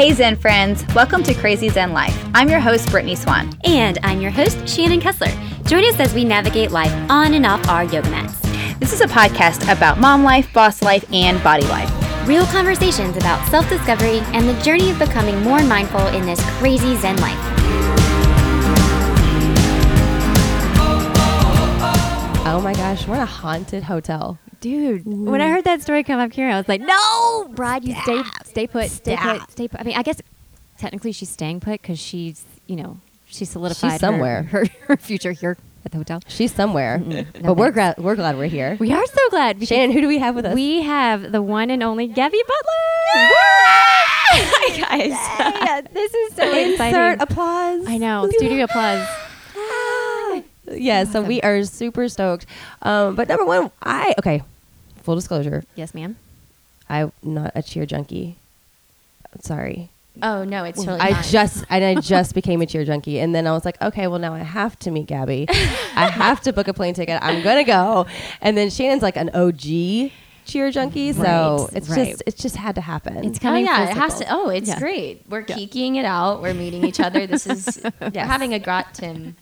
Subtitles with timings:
[0.00, 2.18] Hey Zen friends, welcome to Crazy Zen Life.
[2.32, 3.52] I'm your host, Brittany Swan.
[3.64, 5.30] And I'm your host, Shannon Kessler.
[5.66, 8.40] Join us as we navigate life on and off our yoga mats.
[8.78, 12.26] This is a podcast about mom life, boss life, and body life.
[12.26, 16.96] Real conversations about self discovery and the journey of becoming more mindful in this crazy
[16.96, 17.36] Zen life.
[22.46, 24.38] Oh my gosh, we're in a haunted hotel.
[24.60, 27.94] Dude, when I heard that story come up here, I was like, "No, Brad, you
[28.02, 30.20] stay, stay put, stay put, stay put." I mean, I guess
[30.78, 34.42] technically she's staying put because she's, you know, she solidified her- somewhere.
[34.50, 36.20] Her, her, future here at the hotel.
[36.28, 38.76] She's somewhere, No but we're glad we're glad we're here.
[38.78, 39.66] We are so glad.
[39.66, 40.54] Shannon, who do we have with us?
[40.54, 43.30] We have the one and only Gabi Butler.
[44.32, 45.10] Hi, guys.
[45.10, 47.20] yeah, this is so Insert exciting.
[47.22, 47.84] applause.
[47.86, 49.06] I know, studio applause.
[50.70, 52.46] Yeah, so we are super stoked.
[52.82, 54.42] Um, but number one, I okay.
[55.02, 56.16] Full disclosure, Yes, ma'am.
[56.88, 58.36] I'm not a cheer junkie.
[59.40, 59.88] Sorry,
[60.22, 61.24] Oh, no, it's totally I not.
[61.24, 64.18] just and I just became a cheer junkie, and then I was like, okay, well
[64.18, 65.46] now I have to meet Gabi.
[65.48, 67.18] I have to book a plane ticket.
[67.22, 68.06] I'm gonna go,
[68.42, 70.10] and then Shannon's like an OG
[70.44, 72.08] cheer junkie, so Right, it's right.
[72.10, 73.24] just it just had to happen.
[73.24, 73.64] It's Oh coming.
[73.64, 74.18] yeah, full it has to.
[74.26, 74.36] circle.
[74.36, 74.78] Oh, it's Yeah.
[74.80, 75.22] great.
[75.28, 76.42] We're kikiing it out.
[76.42, 77.26] We're meeting each other.
[77.26, 79.36] This is we're having a grat tim,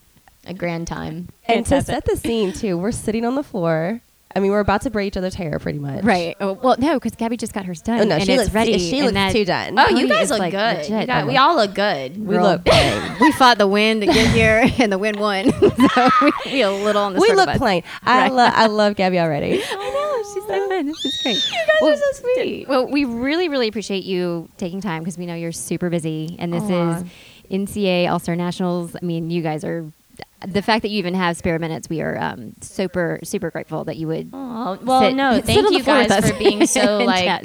[0.48, 1.28] a grand time.
[1.46, 4.00] And to set the scene too, we're sitting on the floor.
[4.36, 6.04] I mean, we're about to braid each other's hair, pretty much.
[6.04, 6.36] Right.
[6.38, 8.00] Oh, well, no, because Gabi just got hers done.
[8.00, 8.78] Oh no, and she it's looks ready.
[8.78, 9.78] She and looks that- too done.
[9.78, 10.76] Oh, you guys look like, good.
[10.78, 11.00] legit.
[11.00, 12.18] You got- we all look good.
[12.18, 12.42] we Girl.
[12.44, 13.16] look plain.
[13.20, 15.50] we fought the wind to get here, and the wind won.
[15.94, 17.82] so we, we a little on the we look plain.
[18.04, 18.32] I Right.
[18.32, 19.62] love I love Gabi already.
[19.64, 20.86] I know she's so fun.
[20.86, 21.36] This is great.
[21.36, 22.68] You guys well, are so sweet.
[22.68, 26.52] Well, we really, really appreciate you taking time because we know you're super busy, and
[26.52, 26.96] this Aw.
[26.98, 27.04] is
[27.50, 28.94] NCA All Star Nationals.
[28.94, 29.90] I mean, you guys are.
[30.46, 33.96] The fact that you even have spare minutes, we are um, super, super grateful that
[33.96, 34.30] you would.
[34.32, 37.42] Oh, well, sit- no, sit thank on the you guys for being so like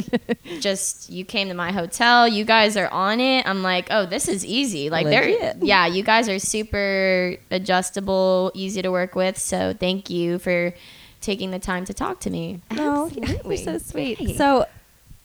[0.60, 2.28] just you came to my hotel.
[2.28, 3.48] You guys are on it.
[3.48, 4.92] I'm like, oh, this is easy.
[4.92, 9.40] Like they're yeah, you guys are super adjustable, easy to work with.
[9.40, 10.74] So thank you for
[11.20, 12.62] taking the time to talk to me.
[12.72, 14.18] No, you're so sweet.
[14.20, 14.38] Great.
[14.38, 14.66] So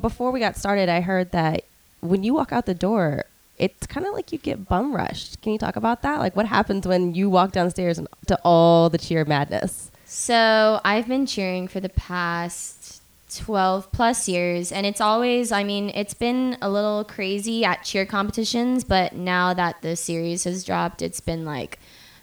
[0.00, 1.64] before we got started, I heard that
[2.00, 3.24] when you walk out the door,
[3.58, 5.40] it's kind of like you get bum rushed.
[5.42, 6.18] Can you talk about that?
[6.18, 9.90] Like what happens when you walk downstairs and to all the cheer madness?
[10.04, 13.02] So I've been cheering for the past
[13.34, 18.06] 12 plus years, and it's always, I mean, it's been a little crazy at cheer
[18.06, 21.78] competitions, but now that the series has dropped, it's been like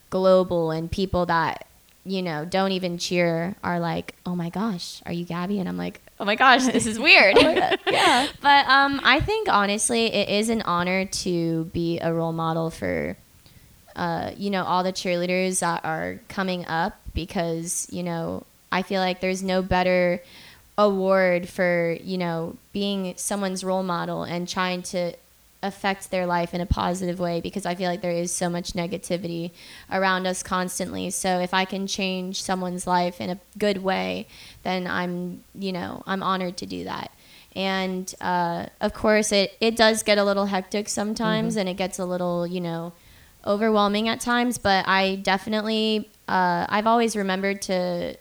[0.10, 1.68] global, and people that,
[2.06, 5.60] you know, don't even cheer are like, oh my gosh, are you Gabi?
[5.60, 7.38] And I'm like, oh my gosh, this is weird.
[7.88, 8.28] yeah.
[8.42, 13.18] But um, I think honestly, it is an honor to be a role model for,
[13.96, 19.02] uh, you know, all the cheerleaders that are coming up because you know I feel
[19.02, 20.22] like there's no better
[20.78, 25.14] award for you know being someone's role model and trying to
[25.66, 28.74] affect their life in a positive way because I feel like there is so much
[28.74, 29.52] negativity
[29.92, 31.10] around us constantly.
[31.10, 34.28] So if I can change someone's life in a good way,
[34.64, 37.12] then I'm, you know, I'm honored to do that.
[37.56, 42.00] And uh, of course, it, it does get a little hectic sometimes and it gets
[42.00, 42.92] a little, you know,
[43.46, 44.58] overwhelming at times.
[44.58, 48.18] But I definitely, uh, I've always remembered to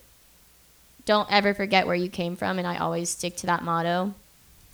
[1.04, 2.58] don't ever forget where you came from.
[2.58, 4.14] And I always stick to that motto.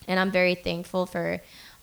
[0.06, 1.40] And I'm very thankful for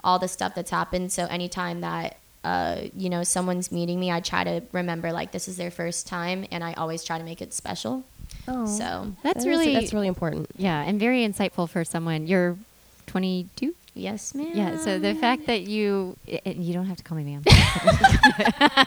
[0.07, 1.11] all the stuff that's happened.
[1.11, 5.47] So anytime that uh, you know someone's meeting me, I try to remember like this
[5.49, 8.03] is their first time, and I always try to make it special.
[8.47, 10.47] Oh, So That's that is- really that's really important.
[10.57, 12.25] yeah, and very insightful for someone.
[12.25, 12.57] You're
[13.07, 13.75] 22.
[13.97, 14.51] Yes, ma'am.
[14.53, 16.15] Yeah, so the fact that you
[16.45, 17.43] and you don't have to call me ma'am,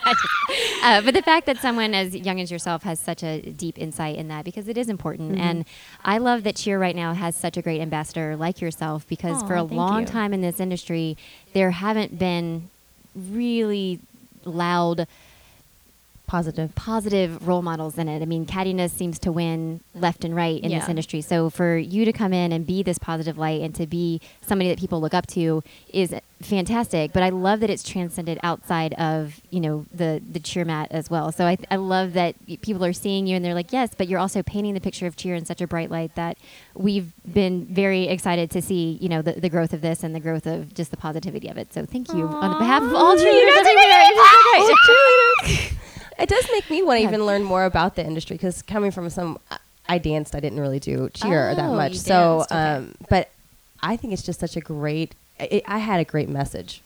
[0.83, 4.17] uh, but the fact that someone as young as yourself has such a deep insight
[4.17, 5.41] in that because it is important, Mm-hmm.
[5.41, 5.65] and
[6.05, 9.55] I love that Cheer right now has such a great ambassador like yourself because for
[9.55, 10.07] a long you.
[10.07, 11.17] time in this industry
[11.53, 12.71] there haven't been
[13.15, 13.99] really
[14.45, 15.07] loud
[16.31, 16.73] Positive.
[16.77, 18.23] positive role models in it.
[18.23, 21.23] I mean, cattiness seems to win left and right in this industry.
[21.23, 24.71] So for you to come in and be this positive light and to be somebody
[24.71, 27.13] that people look up to is fantastic.
[27.13, 31.11] But I love that it's transcended outside of you know the the cheer mat as
[31.11, 31.33] well.
[31.33, 34.21] So I, I love that people are seeing you and they're like, yes, but you're
[34.21, 36.39] also painting the picture of cheer in such a bright light that
[36.75, 40.21] we've been very excited to see you know the, the growth of this and the
[40.21, 41.75] growth of just the positivity of it.
[41.75, 45.71] So thank you on behalf of all cheerleaders everywhere.
[46.21, 46.39] It's so great.
[46.39, 49.09] It does make me want to even learn more about the industry because coming from
[49.11, 49.39] some,
[49.89, 50.35] I danced.
[50.35, 51.93] I didn't really do cheer that Oh, much.
[51.93, 52.61] you So, danced, okay.
[52.77, 53.31] um, but
[53.83, 55.15] I think it's just such a great.
[55.39, 56.81] It, I had a great message,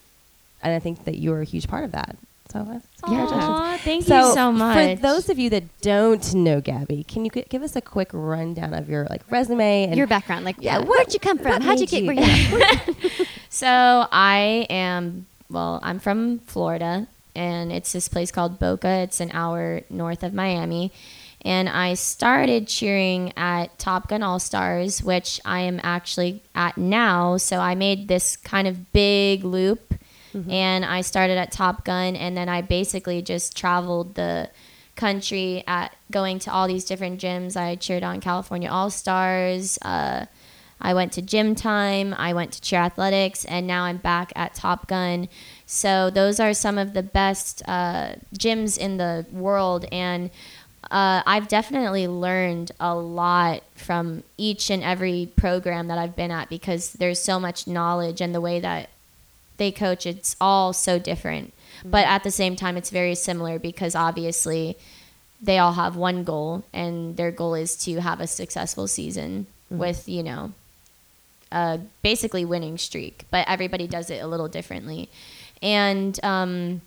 [0.62, 2.16] and I think that you were a huge part of that.
[2.52, 3.42] So, uh, congratulations.
[3.50, 4.96] Aw, thank so, you so much.
[4.96, 8.10] For those of you that don't know Gabi, can you gi- give us a quick
[8.12, 11.60] rundown of your like resume and Your background, like yeah, where'd you come from?
[11.62, 13.26] How'd you get you- where you?
[13.50, 13.66] So
[14.12, 18.88] I am, well, I'm from Florida, and it's this place called Boca.
[18.88, 20.92] It's an hour north of Miami.
[21.42, 27.36] And I started cheering at Top Gun All Stars, which I am actually at now.
[27.36, 29.94] So I made this kind of big loop,
[30.48, 34.50] and I started at Top Gun, and then I basically just traveled the
[34.96, 37.56] country at going to all these different gyms.
[37.56, 39.78] I cheered on California All Stars.
[39.82, 40.26] Uh,
[40.80, 42.14] I went to GymTyme.
[42.18, 45.28] I went to cheer athletics, and now I'm back at Top Gun.
[45.66, 50.30] So those are some of the best uh, gyms in the world, and
[50.90, 56.48] uh, I've definitely learned a lot from each and every program that I've been at
[56.48, 58.90] because there's so much knowledge and the way that
[59.56, 61.52] they coach it's all so different.
[61.84, 64.76] But at the same time it's very similar because obviously
[65.40, 70.08] they all have one goal and their goal is to have a successful season with
[70.08, 70.52] you know
[71.50, 73.24] a basically winning streak.
[73.30, 75.08] But everybody does it a little differently
[75.64, 76.80] and um,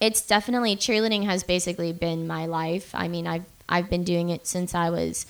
[0.00, 4.46] it's definitely cheerleading has basically been my life i mean i've i've been doing it
[4.46, 5.26] since i was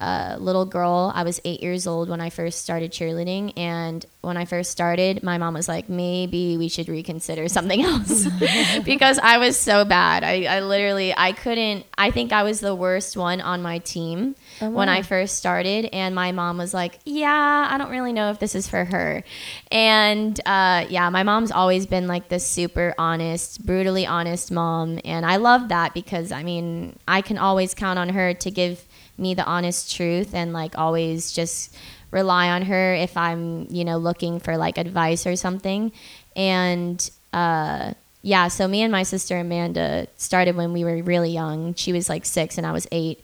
[0.00, 1.12] a little girl.
[1.14, 3.52] I was eight years old when I first started cheerleading.
[3.56, 8.26] And when I first started, my mom was like, maybe we should reconsider something else
[8.84, 10.24] because I was so bad.
[10.24, 14.36] I, I literally, I couldn't, I think I was the worst one on my team
[14.60, 15.88] when I first started.
[15.92, 19.24] And my mom was like, yeah, I don't really know if this is for her.
[19.70, 25.00] And uh, yeah, my mom's always been like this super honest, brutally honest mom.
[25.04, 28.86] And I love that because, I mean, I can always count on her to give
[29.16, 31.74] me the honest truth and like always just
[32.10, 35.92] rely on her if I'm, you know, looking for like advice or something.
[36.34, 41.74] And uh yeah, so me and my sister Amanda started when we were really young.
[41.74, 43.22] She was like 6 and I was 8.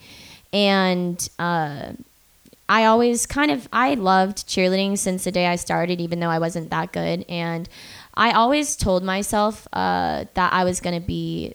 [0.52, 1.92] And uh
[2.68, 6.38] I always kind of I loved cheerleading since the day I started even though I
[6.38, 7.68] wasn't that good and
[8.14, 11.54] I always told myself uh, that I was going to be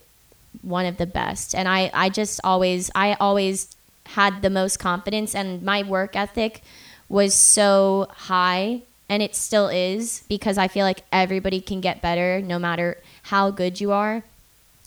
[0.62, 5.36] one of the best and I I just always I always had the most confidence
[5.36, 6.62] and my work ethic
[7.10, 12.42] was so high and it still is because I feel like everybody can get better
[12.42, 14.24] no matter how good you are.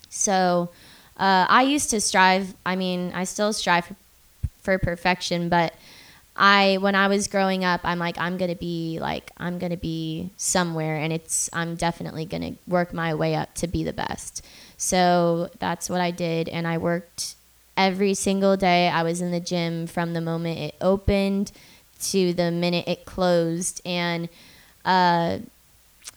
[0.09, 0.71] So
[1.17, 3.97] uh, I used to strive, I mean, I still strive for,
[4.63, 5.75] for perfection, but
[6.37, 10.31] I when I was growing up, I'm like I'm gonna be like I'm gonna be
[10.37, 14.45] somewhere, and it's I'm definitely gonna work my way up to be the best.
[14.77, 17.37] So that's what I did, and I worked
[17.77, 18.89] every single day.
[18.89, 21.53] I was in the gym from the moment it opened
[22.03, 24.29] to the minute it closed, and
[24.85, 25.39] uh,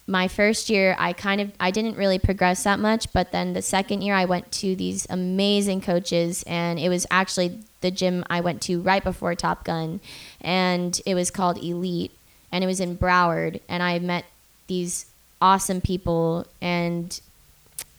[0.08, 3.62] my first year I kind of I didn't really progress that much, but then the
[3.62, 8.40] second year I went to these amazing coaches, and it was actually the gym I
[8.40, 10.00] went to right before Top Gun,
[10.42, 12.12] and it was called Elite,
[12.52, 14.26] and it was in Broward, and I met
[14.68, 15.06] these
[15.42, 17.20] awesome people, and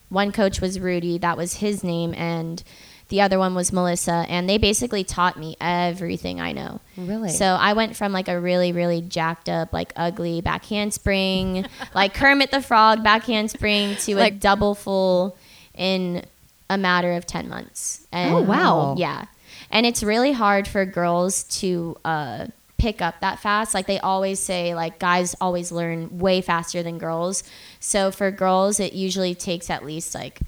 [0.09, 2.63] one coach was Rudy, that was his name, and
[3.09, 6.81] the other one was Melissa, and they basically taught me everything I know.
[6.97, 7.31] Really?
[7.31, 11.65] So I went from like a really, really jacked up, like ugly back handspring,
[11.95, 15.37] like Kermit the Frog back handspring to a Like- double full
[15.75, 16.25] in
[16.69, 18.07] a matter of 10 months.
[18.13, 18.95] And, Oh, wow.
[18.99, 19.25] Yeah.
[19.71, 22.47] And it's really hard for girls to uh,
[22.77, 23.73] pick up that fast.
[23.75, 27.43] Like they always say, like guys always learn way faster than girls.
[27.81, 30.41] So for girls, it usually takes at least like,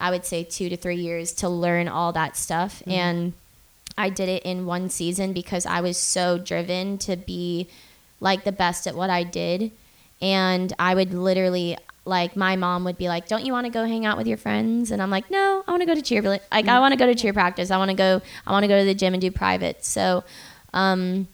[0.00, 2.82] I would say two to three years to learn all that stuff.
[2.86, 3.32] And
[3.96, 7.68] I did it in one season because I was so driven to be
[8.20, 9.72] like the best at what I did.
[10.20, 13.84] And I would literally, like, my mom would be like, Don't you want to go
[13.84, 14.90] hang out with your friends?
[14.90, 16.22] And I'm like, No, I want to go to cheer.
[16.22, 17.70] Like, I want to go to cheer practice.
[17.70, 19.84] I want to go, I want to go to the gym and do private.
[19.84, 20.24] So,
[20.72, 21.28] um,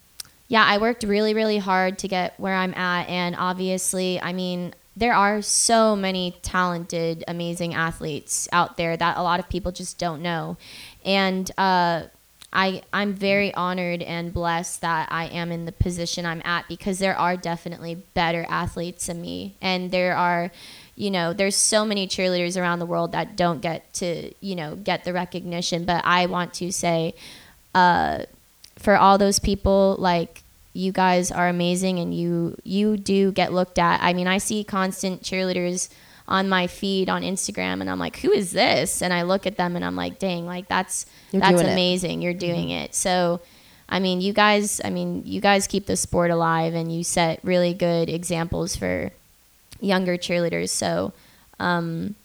[0.48, 3.08] yeah, I worked really, really hard to get where I'm at.
[3.08, 9.22] And obviously, I mean, there are so many talented, amazing athletes out there that a
[9.22, 10.56] lot of people just don't know.
[11.04, 12.04] And uh,
[12.52, 17.00] I, I'm very honored and blessed that I am in the position I'm at because
[17.00, 19.56] there are definitely better athletes than me.
[19.60, 20.52] And there are,
[20.94, 24.76] you know, there's so many cheerleaders around the world that don't get to, you know,
[24.76, 25.84] get the recognition.
[25.84, 27.14] But I want to say,
[27.74, 28.26] uh,
[28.78, 30.43] for all those people like
[30.74, 34.02] you guys are amazing and you you do get looked at.
[34.02, 35.88] I mean i see constant cheerleaders
[36.26, 39.00] on my feed on instagram and i'm like who is this?
[39.00, 41.72] And i look at them and i'm like dang like that's You're that's doing it.
[41.72, 42.22] amazing.
[42.22, 42.94] You're doing it.
[42.94, 43.40] So
[43.88, 47.38] i mean you guys i mean you guys keep the sport alive and you set
[47.42, 49.10] really good examples for
[49.80, 50.70] younger cheerleaders.
[50.70, 51.12] So
[51.60, 52.16] um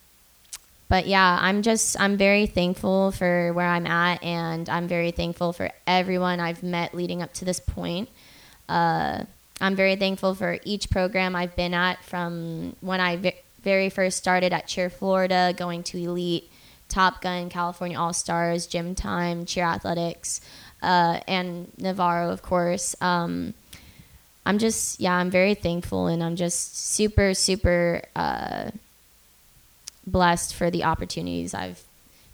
[0.89, 5.53] but yeah, I'm just I'm very thankful for where I'm at, and I'm very thankful
[5.53, 8.09] for everyone I've met leading up to this point.
[8.69, 9.25] Uh,
[9.59, 14.53] I'm very thankful for each program I've been at from when I very first started
[14.53, 16.49] at Cheer Florida, going to Elite,
[16.87, 20.39] Top Gun, California All Stars, GymTyme, Cheer Athletics,
[20.81, 22.95] uh, and Navarro, of course.
[23.01, 23.53] Um,
[24.45, 28.71] I'm just, yeah, I'm very thankful and I'm just super, super uh,
[30.07, 31.83] blessed for the opportunities I've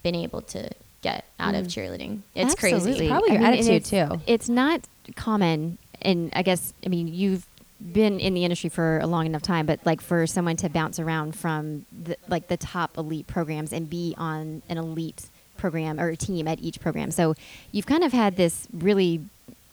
[0.04, 0.70] been able to
[1.02, 2.22] get out of cheerleading.
[2.36, 2.92] It's Absolutely.
[2.92, 3.08] crazy.
[3.10, 4.22] Probably your and attitude, it's, too.
[4.28, 4.82] It's not
[5.16, 7.48] common, and I guess I mean you've
[7.92, 10.98] been in the industry for a long enough time, but like for someone to bounce
[10.98, 16.16] around from the, like the top elite programs and be on an elite program or
[16.16, 17.36] team at each program, so
[17.72, 19.22] you've kind of had this really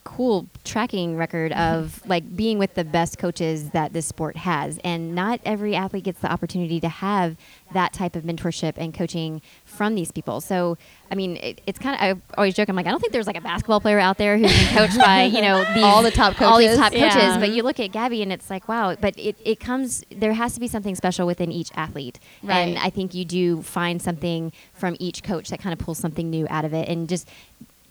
[0.05, 1.81] cool tracking record mm-hmm.
[1.81, 4.79] of like being with the best coaches that this sport has.
[4.85, 7.37] And not every athlete gets the opportunity to have
[7.73, 10.41] that type of mentorship and coaching from these people.
[10.41, 10.77] So
[11.13, 13.27] i mean it, it's kind of i always joke i'm like i don't think there's
[13.27, 16.11] like a basketball player out there who's been coached by you know these, All the
[16.11, 16.81] top coaches all these coaches.
[16.81, 17.15] top coaches.
[17.15, 17.39] Yeah.
[17.39, 20.55] but you look at gabi and it's like wow but it, it comes there has
[20.55, 22.19] to be something special within each athlete.
[22.49, 26.31] And i think you do find something from each coach that kind of pulls something
[26.31, 26.89] new out of it.
[26.89, 27.29] And just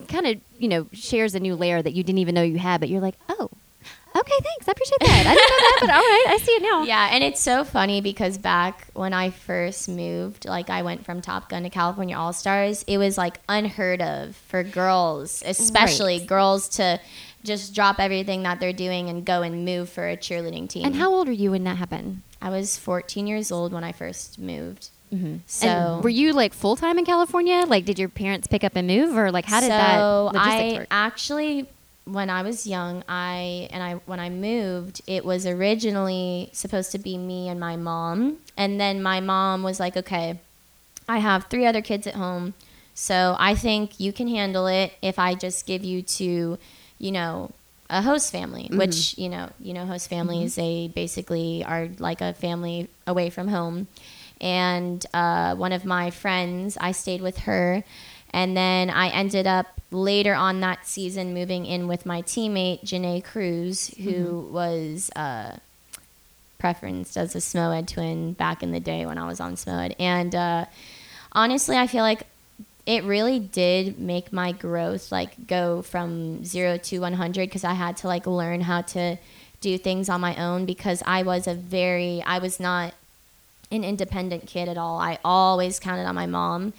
[0.08, 2.80] kind of you know shares a new layer that you didn't even know you had
[2.80, 3.48] but you're like oh
[4.14, 6.62] okay thanks i appreciate that i didn't know that but all right i see it
[6.62, 11.04] now Yeah, and it's so funny because back when I first moved, like I went
[11.04, 16.18] from Top Gun to California All Stars, it was like unheard of for girls, especially
[16.18, 16.26] Right.
[16.26, 17.00] girls to
[17.44, 20.84] just drop everything that they're doing and go and move for a cheerleading team.
[20.84, 23.92] and how old are you when that happened I was 14 years old when I
[23.92, 24.90] first moved.
[25.12, 25.36] Mm-hmm.
[25.46, 27.64] So and were you like full-time in california?
[27.66, 30.76] Like did your parents pick up and move or like how did that so I
[30.78, 30.86] work?
[30.90, 31.68] actually,
[32.04, 36.98] when I was young, I and I when I moved, it was originally supposed to
[36.98, 40.40] be me and my mom, and then my mom was like, "Okay,
[41.08, 42.54] I have three other kids at home,
[42.94, 46.58] so I think you can handle it if I just give you to,
[46.98, 47.52] you know."
[47.90, 48.78] A host family, mm-hmm.
[48.78, 50.62] which you know, you know, host families, mm-hmm.
[50.62, 53.86] they basically are like a family away from home
[54.42, 57.82] and uh, one of my friends i stayed with her.
[58.34, 63.22] And then i ended up later on that season moving in with my teammate janae
[63.22, 65.56] cruz who was uh,
[66.58, 69.94] preferenced as a smoed twin back in the day when i was on smoed.
[69.98, 70.64] And uh,
[71.32, 72.26] honestly i feel like
[72.84, 77.96] it really did make my growth like go from 0 to 100 because i had
[77.98, 79.16] to like learn how to
[79.60, 82.94] do things on my own because i was a very i was not
[83.72, 84.98] an independent kid at all.
[85.00, 86.72] I always counted on my mom.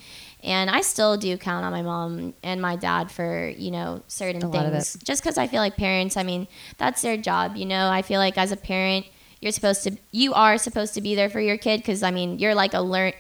[0.44, 4.44] And I still do count on my mom and my dad for, you know, certain
[4.44, 4.98] A lot of things.
[5.02, 7.56] Just because I feel like parents, I mean, that's their job.
[7.56, 9.06] You know, I feel like as a parent,
[9.40, 12.40] you're supposed to, you are supposed to be there for your kid because, I mean,
[12.40, 13.14] you're like a learn,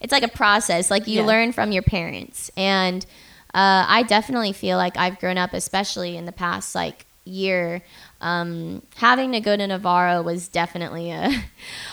[0.00, 0.90] it's like a process.
[0.90, 1.26] Like you Yeah.
[1.26, 2.50] learn from your parents.
[2.56, 3.04] And
[3.52, 7.82] uh, I definitely feel like I've grown up, especially in the past, like, year
[8.22, 11.30] um, having to go to Navarro was definitely a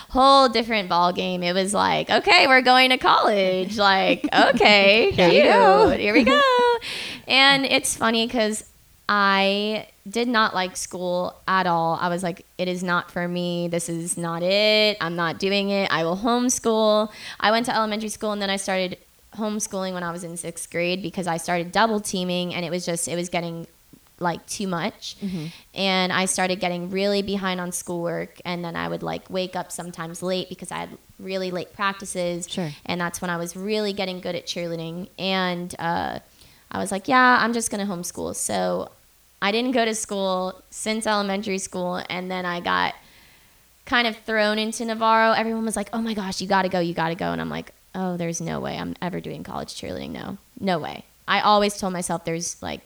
[0.08, 1.42] whole different ball game.
[1.42, 3.76] It was like, okay, we're going to college.
[3.76, 5.52] Like, okay, Here you cute.
[5.52, 5.90] go.
[5.90, 6.42] Here we go.
[7.28, 8.64] and it's funny because
[9.08, 11.98] I did not like school at all.
[12.00, 13.68] I was like, it is not for me.
[13.68, 14.96] This is not it.
[15.00, 15.90] I'm not doing it.
[15.90, 17.10] I will homeschool.
[17.40, 18.98] I went to elementary school and then I started
[19.34, 22.86] homeschooling when I was in sixth grade because I started double teaming and it was
[22.86, 23.66] just, it was getting
[24.20, 25.16] like too much.
[25.74, 29.70] And i started getting really behind on schoolwork and then i would like wake up
[29.70, 32.48] sometimes late because i had really late practices.
[32.48, 32.70] Sure.
[32.86, 35.08] and that's when i was really getting good at cheerleading.
[35.18, 36.18] And uh,
[36.70, 38.34] i was like yeah i'm just going to homeschool.
[38.34, 38.90] So
[39.40, 42.94] i didn't go to school since elementary school and then i got
[43.86, 45.32] kind of thrown into navarro.
[45.32, 47.32] Everyone was like oh my gosh you gotta go you gotta go.
[47.32, 51.04] And i'm like oh there's no way i'm ever doing college cheerleading no no way.
[51.26, 52.80] I always told myself there's like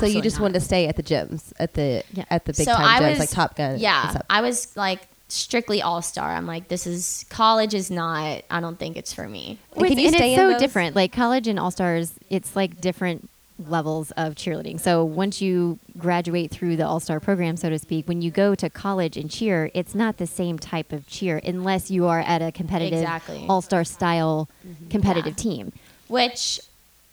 [0.00, 0.42] so you just not.
[0.42, 2.24] wanted to stay at the gyms, at the Yeah.
[2.30, 3.78] at the big So time I gyms, was- like Top Gun.
[3.78, 4.18] Yeah.
[4.28, 6.30] I was like strictly all star.
[6.30, 8.42] I'm like, this is college is not.
[8.50, 9.58] I don't think it's for me.
[9.72, 10.60] And Well, can it's- you and stay it's in so those?
[10.60, 10.96] different.
[10.96, 13.28] Like college and all stars, it's like different
[13.66, 14.78] levels of cheerleading.
[14.78, 18.54] So once you graduate through the all star program, so to speak, when you go
[18.54, 22.40] to college and cheer, it's not the same type of cheer unless you are at
[22.40, 23.44] a competitive Exactly.
[23.48, 24.88] all star style mm-hmm.
[24.88, 25.42] competitive Yeah.
[25.42, 25.72] team.
[26.06, 26.60] Which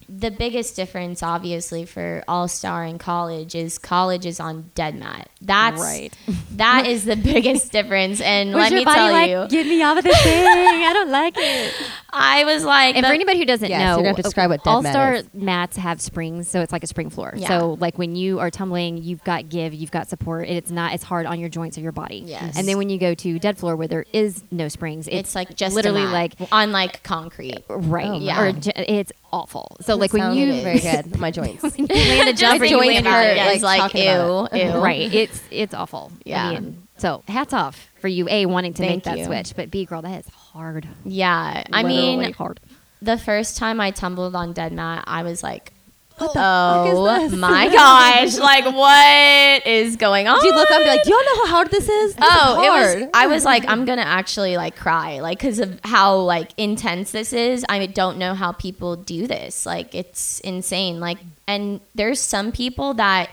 [0.08, 5.30] the biggest difference, obviously, for all star in college is college is on dead mat.
[5.42, 6.14] That's Right.
[6.56, 8.22] That is the biggest difference.
[8.22, 10.46] And Was let your me body tell like, you, get me off of this thing?
[10.48, 11.74] I don't like it.
[12.14, 14.22] I was like, And the- for anybody who doesn't Yes, you're know, gonna have to
[14.22, 15.26] describe what All Star is.
[15.34, 17.34] mats have springs, so it's like a spring floor.
[17.36, 17.48] Yeah.
[17.50, 20.94] So like when you are tumbling, you've got give, you've got support, and it's not
[20.94, 22.24] as hard on your joints or your body.
[22.26, 22.58] Yes.
[22.58, 25.36] And then when you go to dead floor where there is no springs, it's, it's
[25.36, 27.66] like just literally like on like concrete.
[27.68, 28.42] right, Oh, yeah.
[28.42, 29.76] or it's awful.
[29.86, 31.62] So like when Sounds you very good, my joints.
[31.62, 33.52] when you land a jump, for and you you land land on hard, it, yeah,
[33.52, 34.84] it's like, like talking ew, about ew.
[34.84, 36.12] right, it's it's awful.
[36.26, 36.50] Yeah.
[36.50, 39.26] I mean, so hats off for you, a wanting to Thank make that you.
[39.26, 40.88] switch, but b girl, that is hard.
[41.04, 42.60] Yeah, I Literally mean, hard.
[43.02, 45.72] the first time I tumbled on dead mat, I was like,
[46.18, 48.38] fuck "Oh is this?" my gosh!
[48.38, 51.46] Like, what is going on?" do you look up and be like, do y'all know
[51.46, 52.16] how hard this is?
[52.16, 53.10] This Oh, is it was.
[53.14, 57.34] I was like, I'm gonna actually like cry, like because of how like intense this
[57.34, 57.66] is.
[57.70, 59.66] I don't know how people do this.
[59.66, 61.00] Like, it's insane.
[61.00, 61.18] Like,
[61.48, 63.30] and there's some people that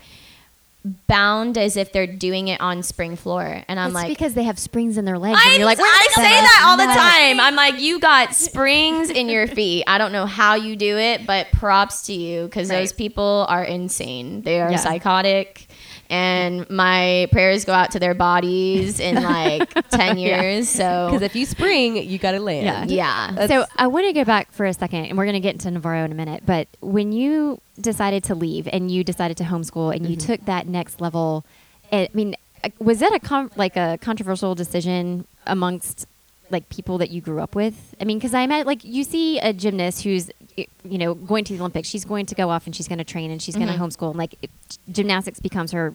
[1.06, 4.42] bound as if they're doing it on spring floor, and I'm it's like, because they
[4.44, 7.38] have springs in their legs, I, and you're like, I say that all the time.
[7.40, 9.84] I'm like, you got springs in your feet.
[9.86, 12.78] I don't know how you do it, but props to you because Right.
[12.80, 14.42] those people are insane.
[14.42, 14.76] They are Yeah.
[14.78, 15.66] psychotic.
[16.12, 20.68] And my prayers go out to their bodies in like 10 years.
[20.68, 22.90] So, Because if you spring, you got to land.
[22.90, 23.30] yeah.
[23.32, 23.46] yeah.
[23.46, 25.70] So I want to go back for a second, and we're going to get into
[25.70, 26.42] Navarro in a minute.
[26.44, 30.26] But when you decided to leave and you decided to homeschool and you mm-hmm.
[30.26, 31.46] took that next level,
[31.90, 32.36] eh, I mean,
[32.78, 36.06] was that a con- like a controversial decision amongst
[36.52, 37.94] like people that you grew up with?
[38.00, 41.54] I mean, because I imagine like you see a gymnast who's you know going to
[41.54, 43.68] the Olympics, she's going to go off and she's going to train and she's going
[43.68, 43.84] to mm-hmm.
[43.84, 44.50] homeschool, and like it,
[44.90, 45.94] gymnastics becomes her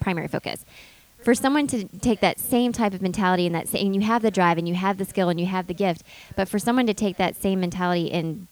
[0.00, 0.64] primary focus
[1.22, 4.22] for someone to take that same type of mentality and that same, and you have
[4.22, 6.02] the drive and you have the skill and you have the gift,
[6.36, 8.46] but for someone to take that same mentality and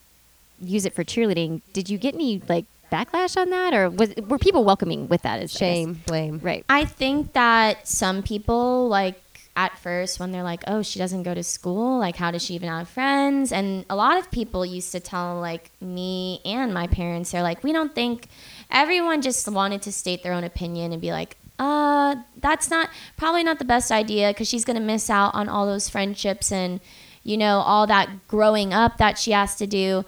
[0.61, 4.39] use it for cheerleading, did you get any like backlash on that, or was were
[4.39, 5.41] people welcoming with that?
[5.41, 6.41] As Shame, blame.
[6.43, 6.65] right?
[6.69, 9.21] I think that some people like
[9.57, 11.99] at first when they're like, "Oh, she doesn't go to school.
[11.99, 15.41] Like, how does she even have friends?" And a lot of people used to tell
[15.41, 18.29] like me and my parents, they're like, "We don't think."
[18.71, 23.43] Everyone just wanted to state their own opinion and be like, "Uh, that's not probably
[23.43, 26.81] not the best idea because she's gonna miss out on all those friendships and."
[27.23, 30.05] You know, all that growing up that she has to do.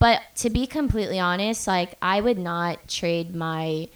[0.00, 3.88] But to be completely honest, like I would not trade my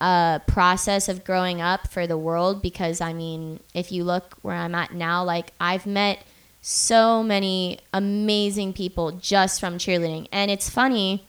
[0.00, 4.56] uh, process of growing up for the world because I mean, if you look where
[4.56, 6.24] I'm at now, like I've met
[6.62, 10.28] so many amazing people just from cheerleading.
[10.32, 11.24] And it's funny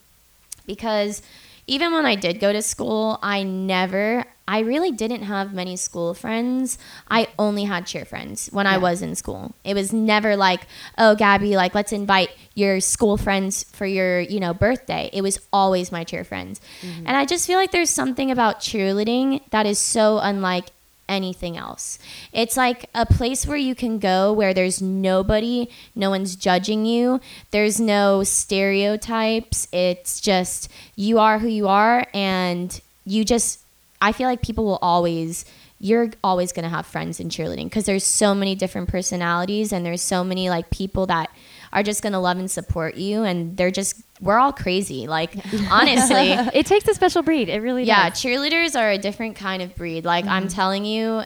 [0.65, 1.21] because
[1.69, 6.15] even when I did go to school, I never, I really didn't have many school
[6.15, 6.79] friends.
[7.10, 9.53] I only had cheer friends when I was in school.
[9.63, 10.62] It was never like,
[10.97, 15.12] oh, Gabi, like, let's invite your school friends for your, you know, birthday.
[15.13, 16.60] It was always my cheer friends.
[16.82, 17.05] Mm-hmm.
[17.05, 20.71] And I just feel like there's something about cheerleading that is so unlike
[21.10, 22.00] anything else.
[22.32, 27.19] It's like a place where you can go where there's nobody, no one's judging you,
[27.52, 29.67] there's no stereotypes.
[29.74, 33.60] It's just you are who you are, and you just,
[34.02, 35.43] I feel like people will always.
[35.82, 39.86] You're always going to have friends in cheerleading because there's so many different personalities and
[39.86, 41.30] there's so many like people that
[41.71, 45.36] are just going to love and support you and they're just we're all crazy like
[45.71, 47.49] honestly it takes a special breed.
[47.49, 48.21] It really yeah, does.
[48.21, 50.05] cheerleaders are a different kind of breed.
[50.05, 50.55] Like I'm mm-hmm.
[50.55, 51.23] telling you,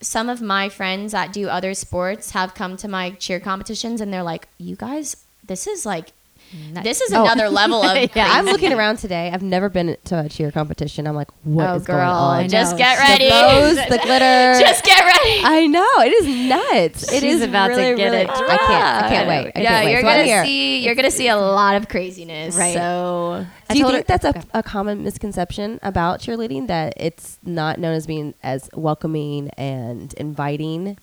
[0.00, 4.12] some of my friends that do other sports have come to my cheer competitions and
[4.12, 6.12] they're like, "You guys, this is like
[6.54, 7.24] Mm, this is Oh.
[7.24, 9.30] another level of Yeah, I'm looking around today.
[9.32, 11.06] I've never been to a cheer competition.
[11.06, 12.48] I'm like, what oh, is oh, going girl, on?
[12.48, 13.28] just get The ready.
[13.28, 14.60] bows, the glitter.
[14.60, 15.40] just get ready.
[15.44, 17.12] I know it is nuts.
[17.12, 18.30] It She's is about to get really- it.
[18.30, 19.04] I can't.
[19.04, 19.52] I can't wait.
[19.56, 19.92] I yeah, can't wait.
[19.92, 20.78] you're So gonna see.
[20.84, 22.56] You're gonna see a lot of craziness.
[22.56, 22.74] Right.
[22.74, 27.38] So I Do you think her- that's a, a common misconception about cheerleading that it's
[27.44, 30.96] not known as being as welcoming and inviting?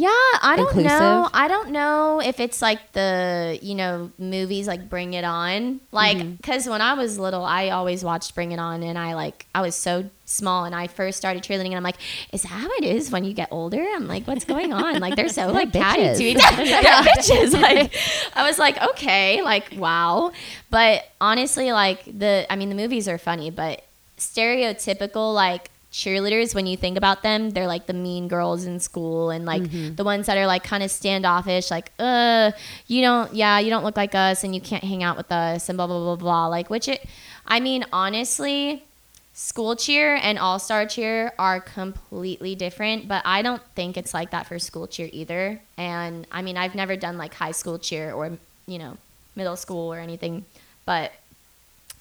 [0.00, 0.08] Yeah,
[0.42, 0.90] I don't inclusive?
[0.90, 1.28] know.
[1.34, 5.80] I don't know if it's like the, you know, movies like Bring It On.
[5.92, 6.32] Like, Mm-hmm.
[6.36, 9.60] because when I was little, I always watched Bring It On and I like, I
[9.60, 11.96] was so small and I first started cheerleading and I'm like,
[12.32, 13.82] is that how it is when you get older?
[13.94, 15.00] I'm like, what's going on?
[15.00, 16.64] Like, they're so like catty to each other.
[16.64, 17.52] They're bitches.
[17.60, 17.94] Like,
[18.34, 20.32] I was like, okay, like, wow.
[20.70, 23.82] But honestly, like, the, I mean, the movies are funny, but
[24.16, 29.30] stereotypical, like, cheerleaders when you think about them they're like the mean girls in school
[29.30, 29.62] and like
[29.96, 32.52] the ones that are like kind of standoffish like uh
[32.86, 35.68] you don't yeah you don't look like us and you can't hang out with us
[35.68, 37.04] and blah blah blah blah like which it
[37.46, 38.84] i mean honestly
[39.32, 44.46] school cheer and all-star cheer are completely different but i don't think it's like that
[44.46, 45.60] for school cheer either.
[45.76, 48.96] And i mean i've never done like high school cheer or you know
[49.34, 50.44] middle school or anything
[50.86, 51.12] but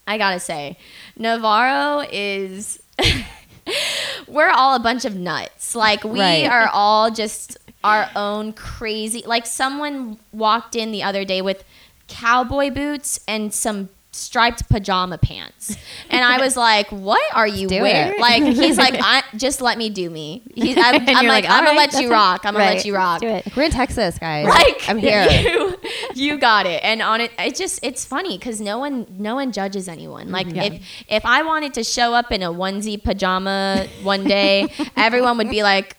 [0.05, 0.77] i gotta say
[1.17, 2.81] navarro is
[4.27, 5.75] we're all a bunch of nuts.
[5.75, 6.45] Like we Right.
[6.49, 9.23] are all just our own crazy.
[9.25, 11.63] Like someone walked in the other day with
[12.07, 15.75] cowboy boots and some striped pajama pants.
[16.09, 18.19] And I was like, "What are you do wearing?" it.
[18.19, 21.63] Like he's like, I, "Just let me do me." He's, I'm, I'm like, like, "I'm
[21.65, 22.41] gonna "All right, let you rock.
[22.45, 24.47] I'm gonna let you rock." We're in Texas, guys.
[24.59, 25.25] Like I'm here.
[25.29, 25.77] You,
[26.15, 26.83] you got it.
[26.83, 30.25] And on it, it just it's funny because no one no one judges anyone.
[30.29, 30.33] Mm-hmm.
[30.33, 35.37] Like if if I wanted to show up in a onesie pajama one day, everyone
[35.37, 35.95] would be like,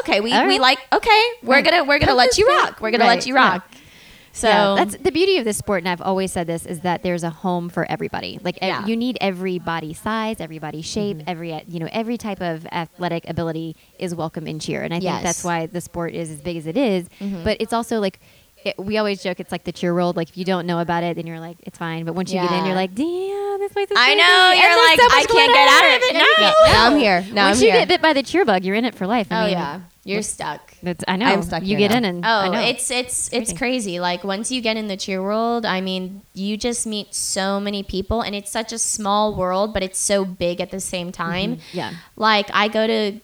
[0.00, 1.64] "Okay, we, All we like okay, we're Right.
[1.64, 2.80] gonna we're gonna let you rock.
[2.80, 3.66] We're gonna let you rock."
[4.36, 7.04] So Yeah, that's the beauty of this sport, and I've always said this is that
[7.04, 8.40] there's a home for everybody.
[8.42, 8.86] Like ev- Yeah.
[8.86, 12.66] you need every body size, every body shape, every uh, you know every type of
[12.72, 15.12] athletic ability is welcome in cheer, and I Yes.
[15.14, 17.08] think that's why the sport is as big as it is.
[17.44, 18.18] But it's also like.
[18.66, 20.16] It, we always joke it's like the cheer world.
[20.16, 22.04] Like if you don't know about it, then you're like it's fine.
[22.04, 23.96] But once you get in, you're like, damn, this place is.
[23.98, 24.18] I crazy.
[24.18, 26.14] know And you're there's like so I can't get out of it.
[26.14, 27.26] No, Yeah, now I'm here.
[27.32, 27.80] Now Once I'm you here.
[27.80, 29.28] get bit by the cheer bug, you're in it for life.
[29.30, 30.74] I Oh mean, yeah, you're stuck.
[30.82, 31.26] It's, I know.
[31.26, 31.98] I'm stuck you here get now.
[31.98, 32.60] in and Oh, I know.
[32.60, 33.56] it's it's it's Crazy.
[33.56, 34.00] crazy.
[34.00, 37.82] Like once you get in the cheer world, I mean, you just meet so many
[37.82, 41.56] people, and it's such a small world, but it's so big at the same time.
[41.56, 41.76] Mm-hmm.
[41.76, 41.92] yeah.
[42.16, 43.20] Like I go to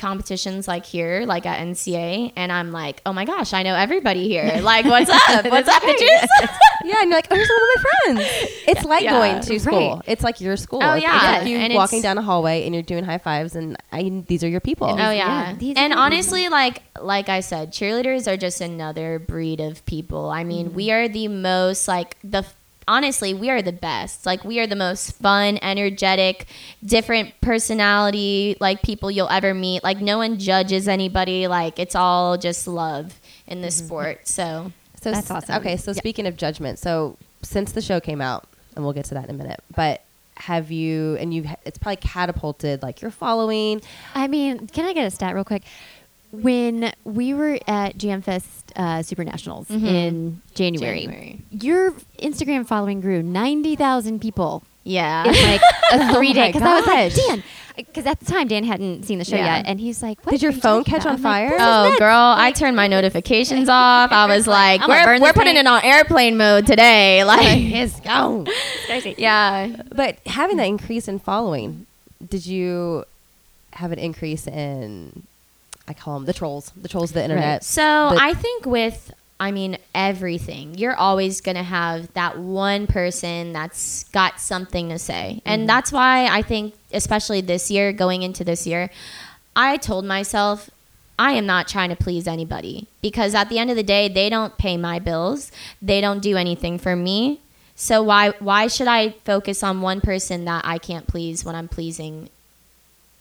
[0.00, 4.26] competitions like here, like at NCA, and I'm like, oh my gosh, I know everybody
[4.26, 4.60] here.
[4.62, 5.44] Like, what's up?
[5.44, 6.26] What's up, bitches?
[6.84, 8.46] Yeah, and you're like, oh, here's one of my friends.
[8.70, 9.10] It's like Yeah.
[9.12, 9.96] going to school.
[9.96, 10.02] Right.
[10.06, 10.80] It's like your school.
[10.82, 11.40] Oh, It's yeah.
[11.40, 14.44] like you walking it's- down a hallway and you're doing high fives, and I, these
[14.44, 14.88] are your people.
[14.88, 15.74] Oh yeah, yeah.
[15.76, 20.30] and honestly, like like I said, cheerleaders are just another breed of people.
[20.30, 20.76] I mean, mm-hmm.
[20.76, 22.44] we are the most like the
[22.90, 24.26] honestly, we are the best.
[24.26, 26.46] Like we are the most fun, energetic,
[26.84, 29.84] different personality like people you'll ever meet.
[29.84, 31.46] Like no one judges anybody.
[31.46, 33.86] Like it's all just love in this mm-hmm.
[33.86, 34.28] sport.
[34.28, 35.54] So So That's s- awesome.
[35.60, 35.98] Okay, so Yeah.
[35.98, 39.30] speaking of judgment, so since the show came out, and we'll get to that in
[39.30, 40.02] a minute, but
[40.36, 43.80] have you and you it's probably catapulted like your following.
[44.14, 45.62] I mean, can I get a stat real quick?
[46.32, 49.84] When we were at Jam Fest uh, Super Nationals Mhm.
[49.86, 51.38] in January, January.
[51.50, 55.24] your Instagram following grew 90,000 people yeah.
[55.24, 55.60] in like
[55.92, 56.52] a three day.
[56.52, 57.14] my Because I was like.
[57.14, 57.42] Dan,
[57.76, 59.56] because at the time Dan hadn't seen the show Yeah.
[59.56, 59.66] yet.
[59.66, 61.14] And he's like, what Did your you phone catch about?
[61.14, 61.56] on I'm like, fire?
[61.58, 64.12] Oh, nuts." girl, I turned my notifications off.
[64.12, 65.64] I was like, I'm we're, we're putting thing.
[65.64, 67.24] it on airplane mode today.
[67.30, 68.46] Like, It's gone.
[68.86, 69.14] Crazy.
[69.18, 69.82] yeah.
[69.94, 71.86] But having that increase in following,
[72.28, 73.04] did you
[73.72, 75.22] have an increase in?
[75.90, 77.64] I call them the trolls, the trolls of the internet.
[77.64, 83.52] So The- I think with I mean everything, you're always gonna have that one person
[83.52, 85.66] that's got something to say, and mm-hmm.
[85.66, 88.90] that's why I think, especially this year, going into this year,
[89.56, 90.70] I told myself.
[91.18, 94.30] I am not trying to please anybody because at the end of the day, they
[94.30, 95.52] don't pay my bills.
[95.82, 97.40] They don't do anything for me.
[97.74, 101.68] So why why should I focus on one person that I can't please when I'm
[101.68, 102.30] pleasing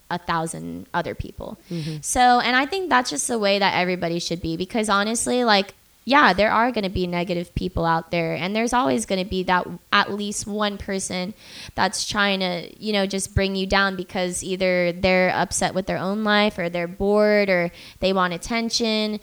[0.10, 1.60] a thousand other people.
[1.70, 1.98] Mm-hmm.
[2.02, 5.74] So, and I think that's just the way that everybody should be because honestly, like,
[6.06, 9.30] yeah, there are going to be negative people out there, and there's always going to
[9.30, 11.36] be that at least one person
[11.76, 16.00] that's trying to, you know, just bring you down because either they're upset with their
[16.00, 17.70] own life or they're bored or
[18.00, 19.20] they want attention.